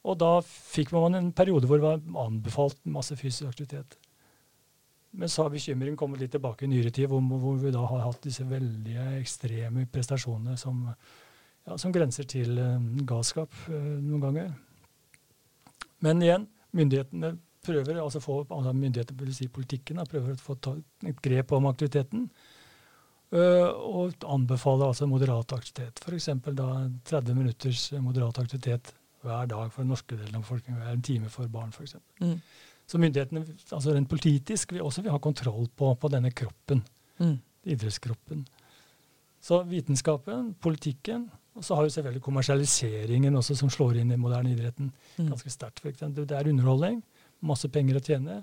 Og 0.05 0.17
da 0.21 0.31
fikk 0.45 0.93
man 0.95 1.17
en 1.17 1.31
periode 1.35 1.67
hvor 1.67 1.81
det 1.81 1.87
var 1.87 2.25
anbefalt 2.25 2.79
masse 2.87 3.17
fysisk 3.19 3.49
aktivitet. 3.49 3.97
Men 5.15 5.31
så 5.31 5.45
har 5.45 5.53
bekymringen 5.53 5.97
kommet 5.99 6.21
litt 6.21 6.33
tilbake 6.35 6.65
i 6.65 6.71
nyere 6.71 6.91
tid, 6.93 7.07
hvor, 7.11 7.21
hvor, 7.23 7.59
vi 7.59 7.71
da 7.73 7.83
har 7.87 8.03
hatt 8.03 8.23
disse 8.23 8.45
veldige 8.47 9.05
ekstreme 9.19 9.85
prestasjonene 9.91 10.57
som, 10.59 10.81
ja, 11.65 11.77
som 11.79 11.93
grenser 11.95 12.27
til 12.29 12.59
uh, 12.59 12.75
galskap 13.07 13.51
uh, 13.69 13.75
noen 13.75 14.23
ganger. 14.27 14.51
Men 16.03 16.23
igjen, 16.23 16.47
myndighetene 16.75 17.35
prøver 17.65 18.01
altså 18.01 18.21
få 18.23 18.41
altså 18.43 18.73
myndigheter, 18.73 19.31
si 19.33 19.47
politikken, 19.51 19.99
da, 19.99 20.05
prøver 20.09 20.35
å 20.35 20.41
få 20.41 20.57
et 21.09 21.21
grep 21.23 21.55
om 21.55 21.67
aktiviteten. 21.71 22.29
Uh, 23.33 23.71
og 23.73 24.27
anbefaler 24.31 24.91
altså 24.91 25.07
moderat 25.09 25.51
aktivitet. 25.55 25.99
F.eks. 26.05 26.29
da 26.55 26.67
30 27.09 27.35
minutters 27.35 27.89
moderat 27.99 28.37
aktivitet 28.39 28.93
hver 29.25 29.49
dag 29.49 29.71
for 29.73 29.81
den 29.81 29.91
norske 29.91 30.15
delen 30.15 30.37
av 30.37 30.45
befolkningen. 30.45 30.81
Hver 30.81 30.93
en 30.93 31.05
time 31.05 31.31
for 31.33 31.49
barn, 31.51 31.73
f.eks. 31.73 31.97
Mm. 32.21 32.37
Så 32.85 33.01
myndighetene, 33.01 33.41
altså 33.73 33.95
rent 33.95 34.09
politisk, 34.09 34.75
vil 34.75 34.85
også 34.85 35.01
vil 35.01 35.15
ha 35.15 35.19
kontroll 35.19 35.65
på, 35.75 35.89
på 35.97 36.11
denne 36.13 36.29
kroppen. 36.37 36.83
Mm. 37.17 37.39
Idrettskroppen. 37.73 38.45
Så 39.41 39.63
vitenskapen, 39.69 40.53
politikken, 40.61 41.27
og 41.55 41.65
så 41.65 41.77
har 41.77 41.87
jo 41.87 41.93
selvfølgelig 41.95 42.23
kommersialiseringen 42.25 43.35
også 43.39 43.55
som 43.57 43.71
slår 43.73 44.01
inn 44.01 44.13
i 44.13 44.19
moderne 44.19 44.51
idretten 44.51 44.91
mm. 44.91 45.27
ganske 45.31 45.51
sterkt. 45.53 45.83
Det 46.15 46.29
er 46.29 46.49
underholdning 46.51 47.01
masse 47.45 47.69
penger 47.71 47.99
å 47.99 48.03
tjene. 48.03 48.41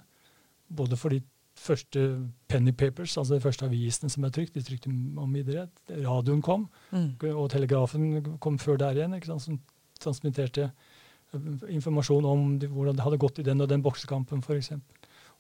Både 0.73 0.99
for 0.99 1.15
de 1.15 1.23
første 1.59 2.05
penny 2.49 2.73
papers, 2.73 3.17
altså 3.19 3.37
de 3.37 3.45
første 3.45 3.67
avisene 3.67 4.11
som 4.11 4.25
er 4.25 4.33
trykt, 4.35 4.55
de 4.57 4.65
trykte 4.65 4.91
om 4.91 5.37
idrett. 5.37 5.73
Radioen 5.91 6.43
kom, 6.45 6.67
mm. 6.91 7.13
og 7.35 7.51
telegrafen 7.53 8.39
kom 8.43 8.59
før 8.63 8.81
der 8.81 8.99
igjen, 8.99 9.15
ikke 9.19 9.33
sant, 9.35 9.45
som 9.45 9.61
transmitterte 10.03 10.71
eh, 10.71 11.53
informasjon 11.77 12.27
om 12.29 12.57
de, 12.59 12.71
hvordan 12.73 12.99
det 12.99 13.07
hadde 13.07 13.21
gått 13.23 13.43
i 13.43 13.47
den 13.47 13.63
og 13.63 13.71
den 13.71 13.85
boksekampen, 13.85 14.43
f.eks. 14.43 14.73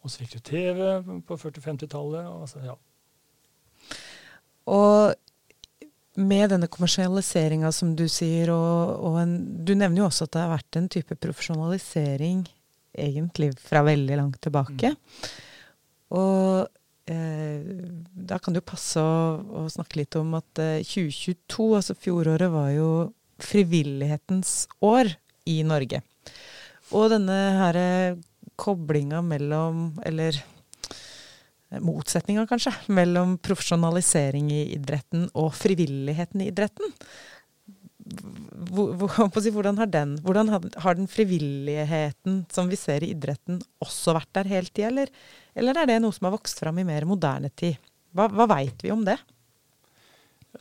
Og 0.02 0.10
så 0.10 0.22
fikk 0.22 0.36
du 0.36 0.40
TV 0.52 0.80
på 1.26 1.38
40-50-tallet. 1.38 2.26
Altså, 2.26 2.62
ja. 2.66 2.76
Og 4.72 5.14
med 6.20 6.50
denne 6.52 6.68
kommersialiseringa 6.68 7.70
som 7.72 7.94
du 7.96 8.04
sier, 8.10 8.50
og, 8.52 8.98
og 9.00 9.20
en, 9.22 9.36
du 9.64 9.72
nevner 9.74 10.02
jo 10.02 10.08
også 10.10 10.26
at 10.26 10.34
det 10.34 10.42
har 10.42 10.52
vært 10.58 10.78
en 10.78 10.90
type 10.92 11.16
profesjonalisering 11.22 12.44
egentlig 12.92 13.52
fra 13.60 13.82
veldig 13.86 14.18
langt 14.18 14.40
tilbake. 14.44 14.92
Mm. 14.92 15.32
Og 16.12 16.68
eh, 17.10 17.64
da 18.12 18.38
kan 18.38 18.52
det 18.52 18.62
jo 18.62 18.70
passe 18.72 19.00
å, 19.00 19.40
å, 19.62 19.66
snakke 19.72 20.02
litt 20.02 20.18
om 20.20 20.36
at 20.38 20.62
eh, 20.62 20.84
2022, 20.84 21.68
altså 21.78 21.96
fjoråret, 21.98 22.52
var 22.52 22.70
jo 22.74 22.90
frivillighetens 23.42 24.66
år 24.84 25.14
i 25.48 25.62
Norge. 25.66 26.02
Og 26.92 27.08
denne 27.14 27.38
her 27.58 27.80
eh, 27.80 28.20
koblinga 28.60 29.22
mellom, 29.24 29.88
eller 30.04 30.36
eh, 30.36 31.80
motsetninga 31.80 32.44
kanskje, 32.50 32.74
mellom 32.92 33.38
profesjonalisering 33.42 34.52
i 34.52 34.64
idretten 34.76 35.30
og 35.32 35.54
frivilligheten 35.56 36.44
i 36.44 36.50
idretten 36.52 36.92
hvordan 38.72 39.78
har 39.78 39.90
den, 39.90 40.16
hvordan 40.24 40.50
har 40.52 40.96
den 40.98 41.08
frivilligheten 41.10 42.42
som 42.52 42.70
vi 42.70 42.78
ser 42.80 43.04
i 43.04 43.12
idretten, 43.14 43.60
også 43.82 44.16
vært 44.16 44.32
der 44.40 44.50
hele 44.50 44.70
tida, 44.70 44.88
eller, 44.90 45.12
eller, 45.54 45.78
er 45.78 45.90
det 45.90 46.00
noe 46.02 46.14
som 46.14 46.28
har 46.28 46.34
vokst 46.34 46.62
fram 46.62 46.80
i 46.82 46.86
mer 46.88 47.06
moderne 47.08 47.52
tid? 47.54 47.78
Hva, 48.12 48.28
hva 48.32 48.48
veit 48.50 48.82
vi 48.84 48.92
om 48.92 49.04
det? 49.06 49.16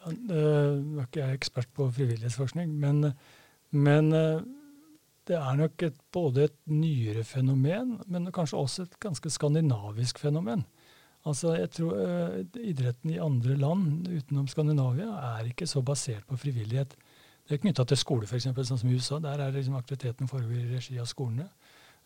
Nå 0.06 0.38
er 0.38 1.06
ikke 1.06 1.24
jeg 1.24 1.40
ekspert 1.40 1.72
på 1.76 1.90
frivillighetsforskning, 1.98 2.72
men, 2.80 3.10
men 3.76 4.14
det 5.28 5.38
er 5.38 5.58
nok 5.60 5.88
et, 5.88 5.98
både 6.14 6.46
et 6.48 6.58
nyere 6.72 7.26
fenomen, 7.28 7.98
men 8.12 8.32
kanskje 8.34 8.60
også 8.60 8.86
et 8.88 8.96
ganske 9.04 9.32
skandinavisk 9.34 10.22
fenomen. 10.22 10.64
Altså, 11.30 11.54
jeg 11.54 11.70
tror 11.76 11.98
uh, 12.02 12.62
Idretten 12.66 13.14
i 13.14 13.20
andre 13.22 13.56
land 13.60 14.08
utenom 14.10 14.48
Skandinavia 14.50 15.12
er 15.36 15.52
ikke 15.52 15.68
så 15.70 15.84
basert 15.86 16.26
på 16.30 16.40
frivillighet. 16.42 16.96
Det 17.52 17.58
er 17.58 17.64
knytta 17.66 17.84
til 17.84 18.00
skole, 18.00 18.24
f.eks., 18.24 18.46
sånn 18.48 18.80
som 18.80 18.88
i 18.88 18.96
USA. 18.96 19.18
Der 19.20 19.42
er 19.44 19.52
liksom 19.52 19.74
aktiviteten 19.76 20.30
foregår 20.32 20.62
i 20.62 20.70
regi 20.70 20.94
av 21.04 21.10
skolene. 21.12 21.50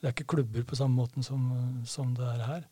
Det 0.01 0.07
er 0.09 0.15
ikke 0.15 0.31
klubber 0.33 0.63
på 0.65 0.77
samme 0.79 0.97
måten 0.97 1.21
som, 1.21 1.43
som 1.85 2.15
det 2.17 2.25
er 2.31 2.41
her. 2.47 2.63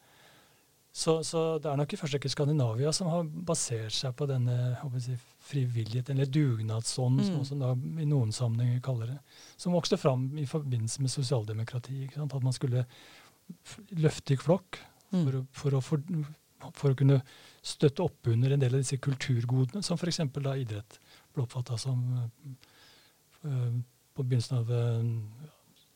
Så, 0.90 1.20
så, 1.26 1.44
det 1.62 1.70
er 1.70 1.78
nok 1.78 1.94
i 1.94 2.00
første 2.02 2.18
rekke 2.18 2.32
Skandinavia 2.34 2.90
som 2.94 3.12
har 3.12 3.30
basert 3.46 3.94
seg 3.94 4.16
på 4.18 4.26
denne 4.30 4.56
si, 5.02 5.14
frivillighet, 5.46 6.10
eller 6.16 6.34
dugnadsånd, 6.34 7.22
mm. 7.22 7.46
som 7.46 7.62
man 7.62 8.02
i 8.02 8.10
noen 8.10 8.34
sammenhenger 8.34 8.82
kaller 8.90 9.14
det. 9.14 9.20
Som 9.54 9.78
vokste 9.78 10.02
fram 10.02 10.32
i 10.42 10.50
forbindelse 10.50 11.06
med 11.06 11.14
sosialdemokrati. 11.14 12.08
At 12.18 12.38
man 12.42 12.58
skulle 12.58 12.88
løfte 14.02 14.34
i 14.34 14.42
flokk 14.42 14.82
mm. 15.14 15.22
for, 15.22 15.40
for, 15.62 15.80
for, 15.92 16.26
for, 16.72 16.90
å, 16.90 16.98
kunne 16.98 17.22
støtte 17.62 18.10
opp 18.10 18.34
under 18.34 18.58
en 18.58 18.66
del 18.66 18.80
av 18.80 18.82
disse 18.82 18.98
kulturgodene, 18.98 19.86
som 19.86 20.02
f.eks. 20.02 20.26
idrett 20.58 20.98
ble 21.34 21.46
oppfatta 21.46 21.78
som 21.82 22.04
uh, 22.14 23.76
på 24.14 24.24
begynnelsen 24.24 24.60
av 24.60 24.72
uh, 24.72 25.04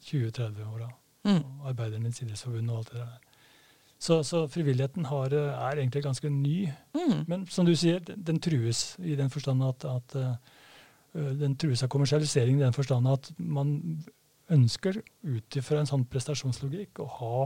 20-30-åra. 0.07 0.89
Mm. 1.27 1.41
Arbeidernes 1.67 2.21
idrettsforbund 2.23 2.71
og 2.71 2.81
alt 2.81 2.93
det 2.93 3.01
der. 3.01 3.23
Så, 3.99 4.19
så, 4.23 4.43
frivilligheten 4.47 5.07
har, 5.09 5.33
eh, 5.33 5.55
er 5.57 5.79
egentlig 5.79 6.03
ganske 6.05 6.29
ny. 6.29 6.67
Mm. 6.93 7.23
Men 7.27 7.47
som 7.49 7.65
du 7.65 7.73
sier, 7.75 7.99
den, 7.99 8.37
trues 8.39 8.93
i 9.01 9.15
den 9.17 9.31
forstand 9.33 9.63
at, 9.65 9.85
at 9.89 10.13
den 11.17 11.55
trues 11.57 11.81
av 11.83 11.89
kommersialisering 11.89 12.59
i 12.59 12.63
den 12.63 12.77
forstand 12.77 13.09
at 13.09 13.31
man 13.41 13.71
ønsker 14.53 15.01
ut 15.23 15.57
ifra 15.59 15.81
en 15.81 15.89
sånn 15.89 16.05
prestasjonslogikk 16.11 17.01
å 17.03 17.07
ha 17.17 17.39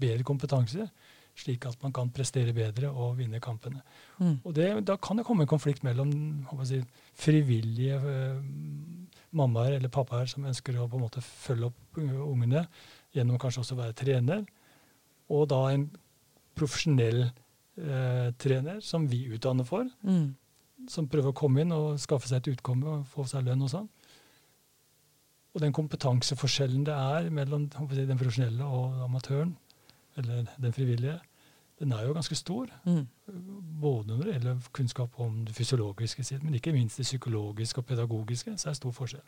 bedre 0.00 0.26
kompetanse, 0.26 0.88
slik 1.36 1.66
at 1.68 1.82
man 1.82 1.92
kan 1.92 2.10
prestere 2.14 2.54
bedre 2.56 2.90
og 2.90 3.18
vinne 3.18 3.40
kampene. 3.44 3.82
Mm. 4.18 4.38
Og 4.44 4.54
det, 4.56 4.68
Da 4.88 4.96
kan 4.96 5.18
det 5.18 5.26
komme 5.26 5.44
en 5.44 5.50
konflikt 5.50 5.84
mellom 5.84 6.10
si, 6.64 6.80
frivillige 7.14 7.96
eh, 8.00 8.40
mammaer 9.36 9.76
eller 9.76 9.92
pappaer 9.92 10.26
som 10.30 10.46
ønsker 10.48 10.78
å 10.78 10.88
på 10.88 10.96
en 10.96 11.04
måte 11.04 11.20
følge 11.20 11.68
opp 11.70 12.00
ungene 12.00 12.66
gjennom 13.14 13.38
kanskje 13.40 13.62
også 13.62 13.76
å 13.76 13.82
være 13.82 13.96
trener, 13.96 14.44
og 15.32 15.48
da 15.50 15.60
en 15.72 15.86
profesjonell 16.56 17.22
eh, 17.26 18.32
trener 18.40 18.80
som 18.84 19.06
vi 19.10 19.26
utdanner 19.36 19.66
for, 19.68 19.88
mm. 20.02 20.26
som 20.92 21.08
prøver 21.10 21.32
å 21.32 21.36
komme 21.36 21.64
inn 21.64 21.74
og 21.74 22.00
skaffe 22.00 22.28
seg 22.30 22.42
et 22.42 22.56
utkomme 22.56 22.98
og 22.98 23.06
få 23.12 23.26
seg 23.28 23.46
lønn 23.46 23.64
og 23.66 23.72
sånn. 23.72 23.88
Og 25.56 25.62
den 25.64 25.72
kompetanseforskjellen 25.72 26.84
det 26.84 26.92
er 26.96 27.30
mellom 27.32 27.70
den 27.72 28.18
profesjonelle 28.20 28.64
og 28.64 29.00
amatøren, 29.06 29.54
eller 30.20 30.44
den 30.60 30.72
frivillige, 30.76 31.16
den 31.78 31.92
er 31.92 32.06
jo 32.06 32.12
ganske 32.16 32.34
stor. 32.34 32.66
Mm. 32.84 33.06
Både 33.80 34.06
når 34.06 34.22
det 34.22 34.32
gjelder 34.32 34.68
kunnskap 34.72 35.20
om 35.20 35.44
det 35.44 35.54
fysiologiske 35.54 36.24
siden, 36.24 36.44
men 36.44 36.54
ikke 36.54 36.72
minst 36.72 36.98
det 36.98 37.04
psykologiske 37.04 37.78
og 37.78 37.86
pedagogiske, 37.86 38.54
så 38.56 38.68
er 38.68 38.72
det 38.72 38.76
stor 38.76 38.94
forskjell. 38.96 39.26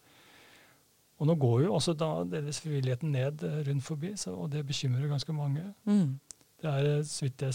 Og 1.18 1.26
nå 1.26 1.34
går 1.34 1.60
jo 1.66 1.74
også 1.74 1.92
da 1.98 2.08
deres 2.30 2.60
frivilligheten 2.60 3.12
ned 3.12 3.42
eh, 3.42 3.60
rundt 3.68 3.84
forbi, 3.84 4.12
så, 4.16 4.30
og 4.30 4.52
det 4.52 4.66
bekymrer 4.66 5.08
ganske 5.08 5.32
mange. 5.32 5.64
Mm. 5.84 6.18
Det 6.62 6.70
er, 6.70 6.98
eh, 6.98 7.04
så 7.04 7.24
vidt 7.26 7.42
jeg, 7.42 7.54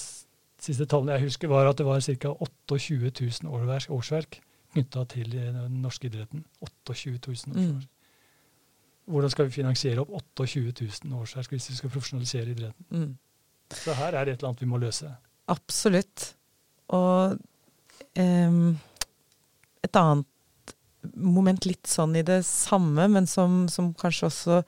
Siste 0.63 0.85
tallene 0.87 1.17
jeg 1.17 1.25
husker, 1.25 1.47
var 1.51 1.67
at 1.67 1.77
det 1.77 1.85
var 1.85 1.99
ca. 1.99 2.29
28 2.39 3.11
000 3.43 3.51
årsverk, 3.51 3.89
årsverk 3.91 4.37
knytta 4.73 5.03
til 5.11 5.35
eh, 5.35 5.49
den 5.55 5.81
norske 5.81 6.07
idretten. 6.07 6.45
28 6.61 7.19
000 7.27 7.33
årsverk. 7.33 7.55
Mm. 7.55 7.81
Hvordan 9.05 9.29
skal 9.29 9.45
vi 9.45 9.51
finansiere 9.51 9.99
opp 9.99 10.11
28 10.39 10.87
000 11.03 11.19
årsverk 11.19 11.51
hvis 11.51 11.69
vi 11.69 11.75
skal 11.75 11.89
profesjonalisere 11.89 12.51
idretten? 12.51 13.17
Så 13.77 13.95
her 13.97 14.15
er 14.15 14.25
det 14.25 14.35
et 14.35 14.41
eller 14.41 14.51
annet 14.51 14.63
vi 14.63 14.69
må 14.69 14.79
løse. 14.81 15.09
Absolutt. 15.51 16.29
Og 16.93 17.37
um, 18.19 18.59
et 19.83 19.99
annet 19.99 20.75
moment 21.19 21.65
litt 21.67 21.89
sånn 21.89 22.15
i 22.15 22.23
det 22.25 22.41
samme, 22.47 23.09
men 23.11 23.27
som, 23.27 23.65
som 23.71 23.91
kanskje 23.99 24.29
også 24.29 24.59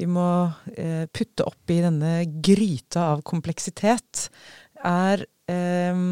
vi 0.00 0.08
må 0.08 0.24
eh, 0.72 1.04
putte 1.12 1.44
oppi 1.44 1.78
denne 1.84 2.22
gryta 2.44 3.10
av 3.12 3.22
kompleksitet, 3.28 4.28
er 4.82 5.24
eh, 5.52 6.04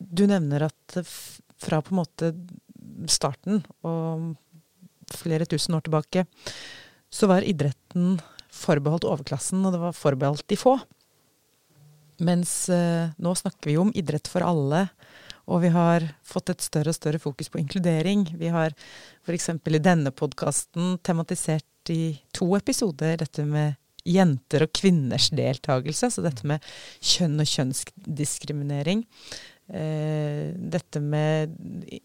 Du 0.00 0.22
nevner 0.30 0.64
at 0.68 1.00
fra 1.60 1.80
på 1.84 1.92
en 1.92 1.98
måte 1.98 2.30
starten 3.10 3.60
og 3.84 4.30
flere 5.10 5.46
tusen 5.50 5.74
år 5.76 5.84
tilbake, 5.84 6.24
så 7.10 7.28
var 7.30 7.46
idretten 7.46 8.20
forbeholdt 8.54 9.06
overklassen, 9.08 9.62
og 9.66 9.74
det 9.74 9.82
var 9.82 9.96
forbeholdt 9.96 10.46
de 10.50 10.58
få. 10.58 10.78
Mens 12.20 12.68
eh, 12.72 13.10
nå 13.16 13.34
snakker 13.38 13.70
vi 13.70 13.78
om 13.80 13.92
idrett 13.96 14.28
for 14.28 14.44
alle 14.44 14.88
og 15.50 15.64
vi 15.64 15.70
har 15.74 16.06
fått 16.26 16.52
et 16.52 16.62
større 16.62 16.92
og 16.92 16.96
større 16.96 17.20
fokus 17.22 17.50
på 17.50 17.58
inkludering. 17.58 18.26
Vi 18.38 18.50
har 18.54 18.74
f.eks. 19.26 19.50
i 19.50 19.82
denne 19.82 20.12
podkasten 20.14 20.98
tematisert 21.02 21.90
i 21.90 22.20
to 22.36 22.52
episoder 22.58 23.18
dette 23.18 23.44
med 23.48 23.74
jenter 24.06 24.64
og 24.64 24.72
kvinners 24.76 25.30
deltakelse. 25.34 26.12
Så 26.12 26.22
dette 26.22 26.46
med 26.46 26.62
kjønn 27.02 27.42
og 27.42 27.50
kjønnsdiskriminering. 27.50 29.02
Eh, 29.72 30.50
dette 30.54 31.00
med 31.00 31.52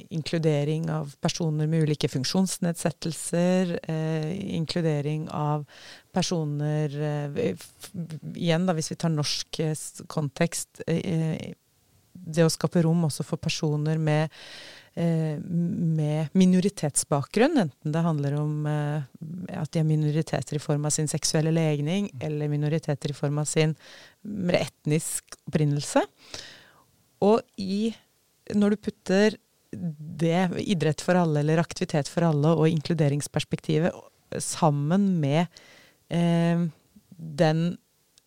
inkludering 0.09 0.89
av 0.91 1.15
personer 1.21 1.67
med 1.67 1.81
ulike 1.81 2.07
funksjonsnedsettelser. 2.07 3.79
Eh, 3.89 4.55
inkludering 4.55 5.29
av 5.29 5.65
personer 6.13 6.93
eh, 7.01 7.55
Igjen, 8.35 8.67
da, 8.67 8.75
hvis 8.77 8.91
vi 8.91 8.99
tar 9.01 9.13
norsk 9.13 9.61
kontekst. 10.11 10.83
Det 10.85 12.43
å 12.45 12.51
skape 12.51 12.83
rom 12.85 13.05
også 13.07 13.23
for 13.25 13.39
personer 13.39 13.99
med, 14.01 14.33
med 14.95 16.33
minoritetsbakgrunn, 16.35 17.59
enten 17.63 17.95
det 17.95 18.03
handler 18.03 18.35
om 18.39 18.67
at 18.67 19.71
de 19.71 19.81
er 19.81 19.87
minoriteter 19.87 20.57
i 20.57 20.63
form 20.63 20.87
av 20.87 20.95
sin 20.95 21.07
seksuelle 21.11 21.53
legning, 21.55 22.09
eller 22.19 22.51
minoriteter 22.51 23.13
i 23.13 23.17
form 23.17 23.39
av 23.43 23.47
sin 23.51 23.75
etnisk 24.59 25.39
opprinnelse. 25.45 26.03
Og 27.25 27.41
i, 27.61 27.89
når 28.53 28.75
du 28.75 28.83
putter 28.87 29.37
det, 29.75 30.41
idrett 30.63 31.01
for 31.03 31.19
alle 31.19 31.41
eller 31.41 31.59
aktivitet 31.59 32.07
for 32.11 32.27
alle 32.27 32.53
og 32.55 32.69
inkluderingsperspektivet 32.69 33.95
sammen 34.43 35.09
med 35.19 35.47
eh, 36.13 36.67
den 37.15 37.63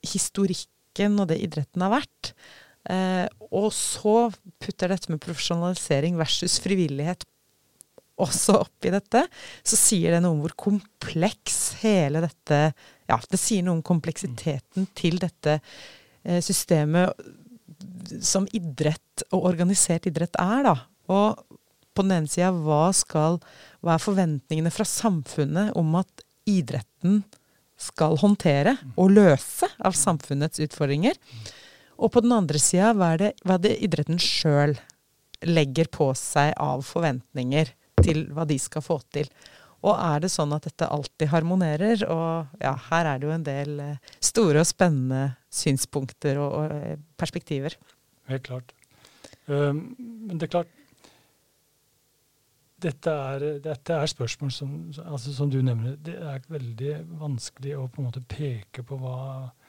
historikken 0.04 1.16
og 1.22 1.30
det 1.30 1.38
idretten 1.44 1.84
har 1.84 1.94
vært, 2.00 2.32
Eh, 2.88 3.26
og 3.52 3.68
så 3.74 4.28
putter 4.62 4.92
dette 4.92 5.11
med 5.12 5.20
profesjonalisering 5.20 6.16
versus 6.16 6.56
frivillighet 6.64 7.26
også 8.18 8.56
oppi 8.64 8.90
dette, 8.90 9.22
så 9.62 9.78
sier 9.78 10.14
det 10.14 10.22
noe 10.24 10.34
om 10.34 10.40
hvor 10.42 10.56
kompleks 10.58 11.78
hele 11.84 12.24
dette 12.24 12.62
Ja, 13.08 13.18
det 13.30 13.38
sier 13.40 13.64
noe 13.64 13.78
om 13.78 13.84
kompleksiteten 13.87 14.88
til 14.98 15.20
dette 15.22 15.58
eh, 15.61 16.40
systemet 16.44 17.14
som 18.24 18.46
idrett 18.57 19.24
og 19.33 19.48
organisert 19.50 20.09
idrett 20.09 20.37
er, 20.40 20.64
da. 20.66 20.74
Og 21.12 21.59
på 21.94 22.04
den 22.04 22.14
ene 22.14 22.31
sida, 22.31 22.52
hva 22.54 22.88
skal 22.94 23.40
Hva 23.78 23.94
er 23.94 24.02
forventningene 24.02 24.72
fra 24.74 24.87
samfunnet 24.87 25.76
om 25.78 25.92
at 26.00 26.24
idretten 26.50 27.20
skal 27.78 28.16
håndtere 28.18 28.72
og 28.98 29.12
løse 29.14 29.68
av 29.78 29.94
samfunnets 29.94 30.59
utfordringer? 30.64 31.14
Og 31.98 32.11
på 32.14 32.22
den 32.24 32.35
andre 32.35 32.59
sida, 32.62 32.90
hva, 32.94 33.12
hva 33.18 33.59
er 33.59 33.62
det 33.62 33.76
idretten 33.87 34.18
sjøl 34.22 34.74
legger 35.46 35.87
på 35.94 36.11
seg 36.18 36.57
av 36.59 36.83
forventninger 36.87 37.70
til 38.02 38.24
hva 38.35 38.46
de 38.50 38.59
skal 38.59 38.83
få 38.83 38.98
til? 39.14 39.31
Og 39.86 39.94
er 39.94 40.24
det 40.24 40.30
sånn 40.32 40.54
at 40.56 40.66
dette 40.66 40.88
alltid 40.90 41.30
harmonerer? 41.30 42.02
Og 42.10 42.62
ja, 42.62 42.72
her 42.88 43.12
er 43.12 43.20
det 43.20 43.28
jo 43.28 43.34
en 43.34 43.46
del 43.46 43.76
eh, 43.84 44.16
store 44.30 44.64
og 44.64 44.68
spennende 44.68 45.36
synspunkter 45.54 46.40
og, 46.42 46.56
og 46.58 46.74
eh, 46.74 46.98
perspektiver. 47.20 47.78
Helt 48.28 48.48
klart. 48.48 48.74
Um, 49.46 49.86
men 49.98 50.36
det 50.36 50.48
er 50.48 50.56
klart 50.58 50.74
dette 52.78 53.10
er, 53.10 53.44
dette 53.62 53.94
er 53.94 54.10
spørsmål 54.10 54.50
som, 54.54 54.74
altså 55.02 55.32
som, 55.34 55.48
du 55.50 55.58
nevner. 55.62 55.96
Det 55.98 56.14
er 56.14 56.44
veldig 56.46 56.92
vanskelig 57.18 57.72
å 57.74 57.88
på 57.90 58.02
en 58.02 58.10
måte 58.10 58.22
peke 58.22 58.84
på 58.86 59.00
hva 59.00 59.16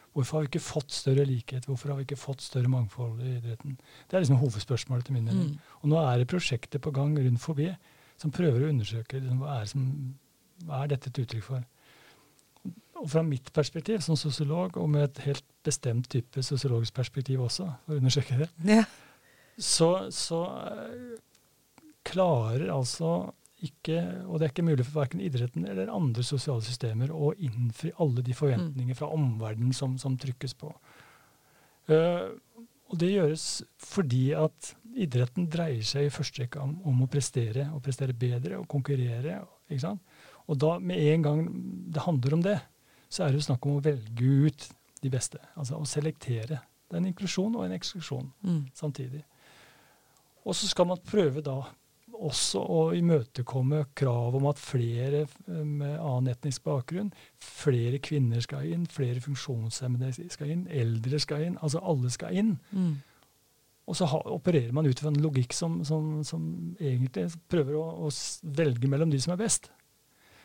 Hvorfor 0.10 0.40
har 0.40 0.42
vi 0.44 0.50
ikke 0.50 0.66
fått 0.66 0.92
større 0.92 1.24
likhet? 1.24 1.68
Hvorfor 1.70 1.92
har 1.92 2.00
vi 2.00 2.04
ikke 2.08 2.18
fått 2.18 2.42
større 2.42 2.68
mangfold 2.68 3.22
i 3.22 3.36
idretten? 3.38 3.76
Det 4.10 4.18
er 4.18 4.24
liksom 4.24 4.40
hovedspørsmålet 4.42 5.06
til 5.06 5.16
min 5.16 5.28
mening. 5.30 5.52
Mm. 5.54 5.76
Og 5.80 5.92
nå 5.92 6.00
er 6.02 6.18
det 6.20 6.26
prosjekter 6.32 6.82
på 6.82 6.92
gang 6.92 7.14
rundt 7.14 7.40
forbi 7.44 7.68
som 8.20 8.34
prøver 8.36 8.66
å 8.66 8.72
undersøke 8.74 9.20
liksom, 9.20 9.44
hva, 9.44 9.60
er 9.62 9.70
som, 9.70 9.86
hva 10.68 10.84
er 10.84 10.94
dette 10.94 11.12
et 11.12 11.22
uttrykk 11.24 11.46
for. 11.46 11.66
Og 13.00 13.08
fra 13.08 13.24
mitt 13.24 13.52
perspektiv 13.56 14.04
som 14.04 14.20
sosiolog, 14.20 14.78
og 14.78 14.90
med 14.92 15.08
et 15.08 15.24
helt 15.30 15.46
bestemt 15.64 16.10
type 16.12 16.44
sosiologisk 16.44 16.98
perspektiv 16.98 17.46
også, 17.46 17.70
for 17.86 17.96
å 17.96 18.02
undersøke 18.02 18.42
det, 18.42 18.50
yeah. 18.68 18.88
så, 19.56 20.10
så, 20.12 20.44
klarer 22.10 22.72
altså 22.74 23.30
ikke, 23.62 24.00
og 24.26 24.40
det 24.40 24.48
er 24.48 24.52
ikke 24.54 24.66
mulig 24.66 24.86
for 24.88 25.02
verken 25.02 25.22
idretten 25.22 25.66
eller 25.68 25.92
andre 25.92 26.24
sosiale 26.26 26.64
systemer 26.66 27.12
å 27.12 27.34
innfri 27.44 27.92
alle 28.00 28.24
de 28.26 28.34
forventninger 28.34 28.96
fra 28.98 29.12
omverdenen 29.14 29.76
som, 29.76 29.98
som 30.00 30.16
trykkes 30.18 30.56
på. 30.58 30.72
Uh, 31.92 32.40
og 32.90 32.98
det 33.02 33.12
gjøres 33.14 33.46
fordi 33.86 34.32
at 34.38 34.74
idretten 35.00 35.48
dreier 35.52 35.86
seg 35.86 36.08
i 36.08 36.14
første 36.14 36.44
rekke 36.44 36.62
om, 36.64 36.74
om, 36.90 37.04
å 37.06 37.10
prestere, 37.12 37.68
og 37.76 37.84
prestere 37.86 38.16
bedre 38.18 38.58
og 38.60 38.68
konkurrere. 38.70 39.40
ikke 39.70 39.84
sant? 39.84 40.18
Og 40.50 40.58
da 40.58 40.76
med 40.82 40.98
en 41.12 41.26
gang 41.26 41.44
det 41.94 42.04
handler 42.04 42.36
om 42.36 42.44
det, 42.46 42.58
så 43.10 43.24
er 43.24 43.32
det 43.32 43.42
jo 43.42 43.48
snakk 43.50 43.66
om 43.66 43.78
å 43.78 43.84
velge 43.86 44.32
ut 44.50 44.68
de 45.04 45.12
beste. 45.14 45.42
Altså 45.56 45.78
å 45.78 45.88
selektere. 45.88 46.60
Det 46.90 46.98
er 46.98 47.04
en 47.04 47.12
inklusjon 47.12 47.56
og 47.58 47.66
en 47.66 47.76
eksklusjon 47.78 48.32
mm. 48.42 48.64
samtidig. 48.78 49.22
Og 50.50 50.58
så 50.58 50.70
skal 50.70 50.90
man 50.90 51.02
prøve 51.06 51.44
da 51.46 51.60
også 52.28 52.62
å 52.62 52.80
imøtekomme 52.98 53.84
krav 53.98 54.36
om 54.40 54.48
at 54.50 54.62
flere 54.62 55.24
eh, 55.26 55.64
med 55.64 55.96
annen 55.96 56.32
etnisk 56.34 56.66
bakgrunn, 56.68 57.12
flere 57.44 58.02
kvinner 58.04 58.44
skal 58.44 58.68
inn, 58.70 58.88
flere 58.92 59.22
funksjonshemmede 59.24 60.30
skal 60.34 60.54
inn, 60.54 60.66
eldre 60.68 61.22
skal 61.22 61.46
inn. 61.48 61.58
Altså 61.64 61.82
alle 61.84 62.12
skal 62.14 62.36
inn. 62.42 62.56
Mm. 62.72 62.98
Og 63.90 63.98
så 63.98 64.06
ha, 64.12 64.22
opererer 64.30 64.74
man 64.76 64.86
ut 64.86 65.02
fra 65.02 65.10
en 65.10 65.22
logikk 65.24 65.56
som, 65.58 65.80
som, 65.88 66.20
som 66.28 66.44
egentlig 66.78 67.30
prøver 67.50 67.78
å, 67.80 67.86
å, 68.06 68.12
velge 68.60 68.90
mellom 68.92 69.10
de 69.14 69.22
som 69.22 69.34
er 69.34 69.42
best. 69.42 69.72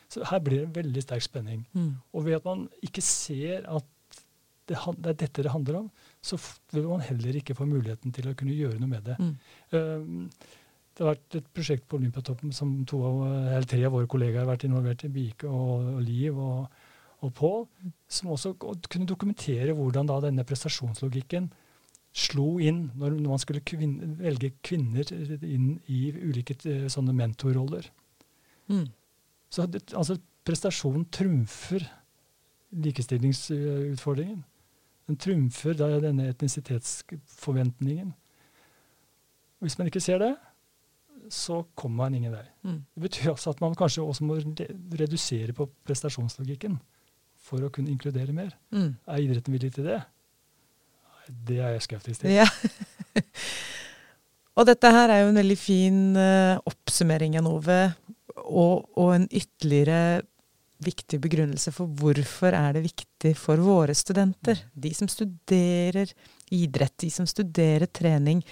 Så 0.09 0.25
her 0.29 0.41
blir 0.41 0.61
det 0.63 0.69
en 0.69 0.79
veldig 0.79 1.03
sterk 1.03 1.25
spenning. 1.25 1.65
Mm. 1.77 1.91
Og 2.13 2.25
ved 2.25 2.39
at 2.39 2.47
man 2.47 2.65
ikke 2.85 3.03
ser 3.05 3.67
at 3.69 3.85
det, 4.65 4.79
det, 4.97 5.11
er 5.11 5.17
dette 5.21 5.45
det 5.45 5.53
handler 5.53 5.83
om, 5.83 5.89
så 6.25 6.39
vil 6.73 6.87
man 6.89 7.03
heller 7.05 7.37
ikke 7.37 7.53
få 7.57 7.67
muligheten 7.69 8.13
til 8.15 8.31
å 8.31 8.37
kunne 8.37 8.55
gjøre 8.57 8.79
noe 8.81 8.89
med 8.89 9.11
det. 9.11 9.17
Mm. 9.21 9.33
Um, 9.77 10.29
det 10.95 11.03
har 11.03 11.11
vært 11.11 11.35
et 11.41 11.47
prosjekt 11.51 11.87
på 11.91 11.97
Olympiatoppen 11.99 12.53
som 12.55 12.71
to 12.87 13.01
av, 13.03 13.21
eller 13.27 13.67
tre 13.67 13.81
av 13.83 13.95
våre 13.97 14.07
kollegaer 14.07 14.45
har 14.45 14.51
vært 14.53 14.63
involvert 14.67 15.03
i, 15.03 15.11
Bike 15.11 15.49
og, 15.49 15.89
og 15.97 16.01
Liv 16.05 16.37
og, 16.39 16.77
og 17.25 17.33
Pål, 17.35 17.65
som 18.07 18.31
også 18.31 18.53
kunne 18.55 19.09
dokumentere 19.09 19.75
hvordan 19.75 20.07
da 20.07 20.21
denne 20.23 20.45
prestasjonslogikken 20.47 21.49
slo 22.15 22.55
inn 22.63 22.85
når 22.95 23.17
man 23.25 23.41
skulle 23.43 23.63
kvinne, 23.67 24.13
velge 24.21 24.53
kvinner 24.63 25.11
inn 25.43 25.73
i 25.91 26.05
ulike 26.15 26.55
eh, 26.63 26.87
sånne 26.91 27.15
mentorroller. 27.17 27.89
Mm. 28.71 28.87
Så 29.51 29.67
det, 29.67 29.83
altså, 29.91 30.15
prestasjonen 30.47 31.09
trumfer 31.11 31.83
likestillingsutfordringen. 32.75 34.43
Den 35.05 35.19
trumfer 35.21 35.75
da, 35.77 35.91
denne 36.01 36.29
etnisitetsforventningen. 36.31 38.15
Hvis 39.59 39.77
man 39.77 39.91
ikke 39.91 40.03
ser 40.03 40.23
det, 40.23 40.33
så 41.31 41.61
kommer 41.77 42.05
man 42.05 42.17
ingen 42.17 42.33
vei. 42.33 42.43
Mm. 42.65 42.81
Det 42.95 43.05
betyr 43.07 43.31
også 43.33 43.53
at 43.55 43.61
man 43.63 43.75
kanskje 43.77 44.03
også 44.03 44.27
må 44.27 44.37
redusere 44.99 45.55
på 45.55 45.67
prestasjonslogikken 45.87 46.77
for 47.45 47.65
å 47.65 47.71
kunne 47.73 47.93
inkludere 47.93 48.35
mer. 48.35 48.53
Mm. 48.73 48.95
Er 49.07 49.23
idretten 49.23 49.55
villig 49.55 49.73
til 49.75 49.87
det? 49.87 50.01
Det 51.25 51.57
er 51.61 51.75
jeg 51.75 51.85
skeptisk 51.87 52.21
til. 52.21 52.35
Ja. 52.35 52.45
og 54.57 54.69
dette 54.69 54.93
her 54.93 55.13
er 55.13 55.23
jo 55.23 55.31
en 55.31 55.41
veldig 55.41 55.57
fin 55.59 55.99
uh, 56.17 56.61
oppsummering, 56.69 57.37
Jan 57.37 57.49
Ove, 57.49 57.81
og, 58.45 58.85
og 58.97 59.11
en 59.15 59.27
ytterligere 59.29 60.23
viktig 60.85 61.19
begrunnelse 61.23 61.71
for 61.73 61.89
hvorfor 61.99 62.53
er 62.53 62.75
det 62.75 62.85
viktig 62.85 63.31
for 63.39 63.61
våre 63.63 63.95
studenter, 63.95 64.59
de 64.73 64.91
som 64.93 65.09
studerer 65.09 66.11
idrett, 66.53 66.93
de 67.01 67.09
som 67.13 67.27
studerer 67.29 67.87
trening, 67.89 68.43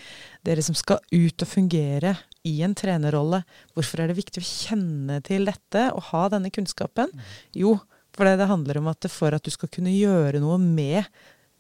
dere 0.46 0.64
som 0.66 0.78
skal 0.78 1.02
ut 1.12 1.46
og 1.46 1.50
fungere 1.50 2.16
i 2.48 2.58
en 2.66 2.76
trenerrolle. 2.76 3.42
Hvorfor 3.76 4.04
er 4.04 4.12
det 4.12 4.20
viktig 4.20 4.44
å 4.44 4.48
kjenne 4.48 5.20
til 5.26 5.48
dette 5.50 5.88
og 5.96 6.10
ha 6.12 6.26
denne 6.34 6.52
kunnskapen? 6.54 7.12
Jo, 7.56 7.78
for 8.14 8.30
det 8.30 8.50
handler 8.50 8.82
om 8.82 8.92
at 8.92 9.08
for 9.12 9.36
at 9.36 9.46
du 9.46 9.54
skal 9.54 9.72
kunne 9.74 9.94
gjøre 9.94 10.42
noe 10.44 10.60
med 10.62 11.08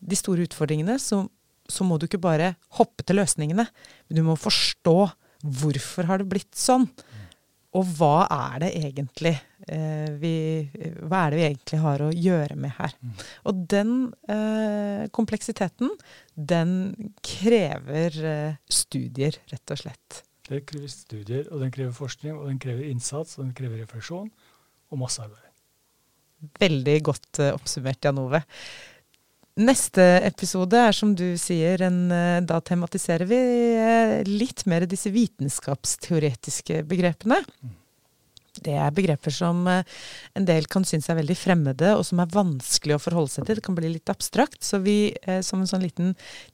de 0.03 0.19
store 0.19 0.45
utfordringene, 0.47 0.99
så, 0.99 1.23
så 1.71 1.87
må 1.87 1.97
du 1.97 2.07
ikke 2.09 2.21
bare 2.21 2.53
hoppe 2.77 3.05
til 3.07 3.21
løsningene, 3.21 3.65
men 3.65 4.19
du 4.19 4.23
må 4.27 4.35
forstå 4.39 4.97
hvorfor 5.43 6.07
har 6.09 6.21
det 6.21 6.31
blitt 6.31 6.53
sånn. 6.57 6.87
Og 7.73 7.87
hva 7.97 8.27
er 8.29 8.59
det 8.61 8.69
egentlig 8.77 9.31
eh, 9.65 10.11
vi, 10.21 10.35
hva 11.07 11.23
er 11.23 11.33
det 11.33 11.39
vi 11.39 11.45
egentlig 11.47 11.79
har 11.81 12.03
å 12.05 12.11
gjøre 12.13 12.57
med 12.59 12.75
her? 12.77 12.93
Mm. 13.01 13.15
Og 13.49 13.63
den 13.73 13.95
eh, 14.29 15.07
kompleksiteten, 15.15 15.89
den 16.35 16.75
krever 17.25 18.19
eh, 18.29 18.59
studier, 18.69 19.41
rett 19.49 19.73
og 19.73 19.81
slett. 19.81 20.21
Det 20.43 20.63
krever 20.67 20.91
studier, 20.91 21.45
og 21.51 21.61
den 21.63 21.71
krever 21.71 21.93
forskning, 21.95 22.35
og 22.35 22.49
den 22.49 22.59
krever 22.59 22.89
innsats, 22.89 23.37
og 23.37 23.45
den 23.45 23.53
krever 23.55 23.79
refleksjon 23.83 24.27
og 24.91 24.99
masse 24.99 25.23
arbeid. 25.23 25.51
Veldig 26.59 26.97
godt 27.07 27.39
uh, 27.39 27.53
oppsummert, 27.53 28.03
Jan 28.03 28.19
Ove. 28.19 28.41
Neste 29.63 30.03
episode 30.25 30.79
er 30.81 30.95
som 30.97 31.13
du 31.15 31.37
sier, 31.39 31.85
en, 31.87 32.01
uh, 32.11 32.41
da 32.43 32.59
tematiserer 32.65 33.29
vi 33.29 33.39
uh, 33.79 34.17
litt 34.27 34.65
mer 34.67 34.83
disse 34.89 35.13
vitenskapsteoretiske 35.13 36.83
begrepene. 36.91 37.39
Mm. 37.63 37.79
Det 38.63 38.75
er 38.79 38.95
begreper 38.95 39.33
som 39.33 39.65
en 39.67 40.47
del 40.47 40.67
kan 40.71 40.85
synes 40.87 41.09
er 41.11 41.19
veldig 41.19 41.37
fremmede, 41.37 41.93
og 41.97 42.05
som 42.07 42.21
er 42.23 42.31
vanskelig 42.33 42.97
å 42.97 43.03
forholde 43.03 43.33
seg 43.35 43.47
til. 43.47 43.59
Det 43.59 43.65
kan 43.65 43.77
bli 43.77 43.91
litt 43.93 44.11
abstrakt. 44.11 44.61
Så 44.65 44.79
vi, 44.83 45.13
som 45.45 45.61
en 45.61 45.69
sånn 45.69 45.85
liten 45.85 46.13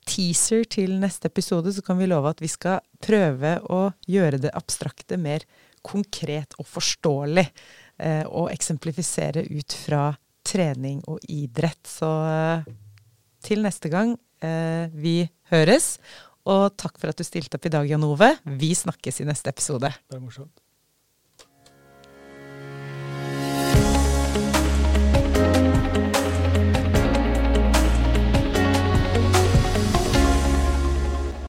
teaser 0.09 0.65
til 0.69 0.97
neste 1.01 1.29
episode, 1.31 1.73
så 1.75 1.85
kan 1.85 1.99
vi 2.01 2.09
love 2.09 2.33
at 2.33 2.43
vi 2.43 2.51
skal 2.51 2.81
prøve 3.03 3.57
å 3.69 3.89
gjøre 4.09 4.41
det 4.43 4.55
abstrakte 4.57 5.19
mer 5.21 5.45
konkret 5.85 6.55
og 6.59 6.67
forståelig 6.67 7.45
eh, 7.45 8.25
og 8.27 8.49
eksemplifisere 8.53 9.45
ut 9.49 9.75
fra 9.85 10.09
trening 10.45 11.01
og 11.09 11.23
idrett. 11.29 11.81
Så 11.87 12.09
eh, 12.29 12.71
til 13.45 13.63
neste 13.65 13.91
gang 13.91 14.15
eh, 14.43 14.89
vi 14.93 15.21
høres. 15.53 15.97
Og 16.49 16.71
takk 16.79 16.97
for 16.99 17.11
at 17.11 17.19
du 17.19 17.27
stilte 17.27 17.59
opp 17.59 17.67
i 17.67 17.73
dag, 17.73 17.89
Jan 17.89 18.07
Ove. 18.07 18.33
Vi 18.59 18.73
snakkes 18.77 19.21
i 19.21 19.29
neste 19.29 19.53
episode. 19.53 19.91
Det 20.09 20.17
er 20.17 20.23
morsomt. 20.23 20.68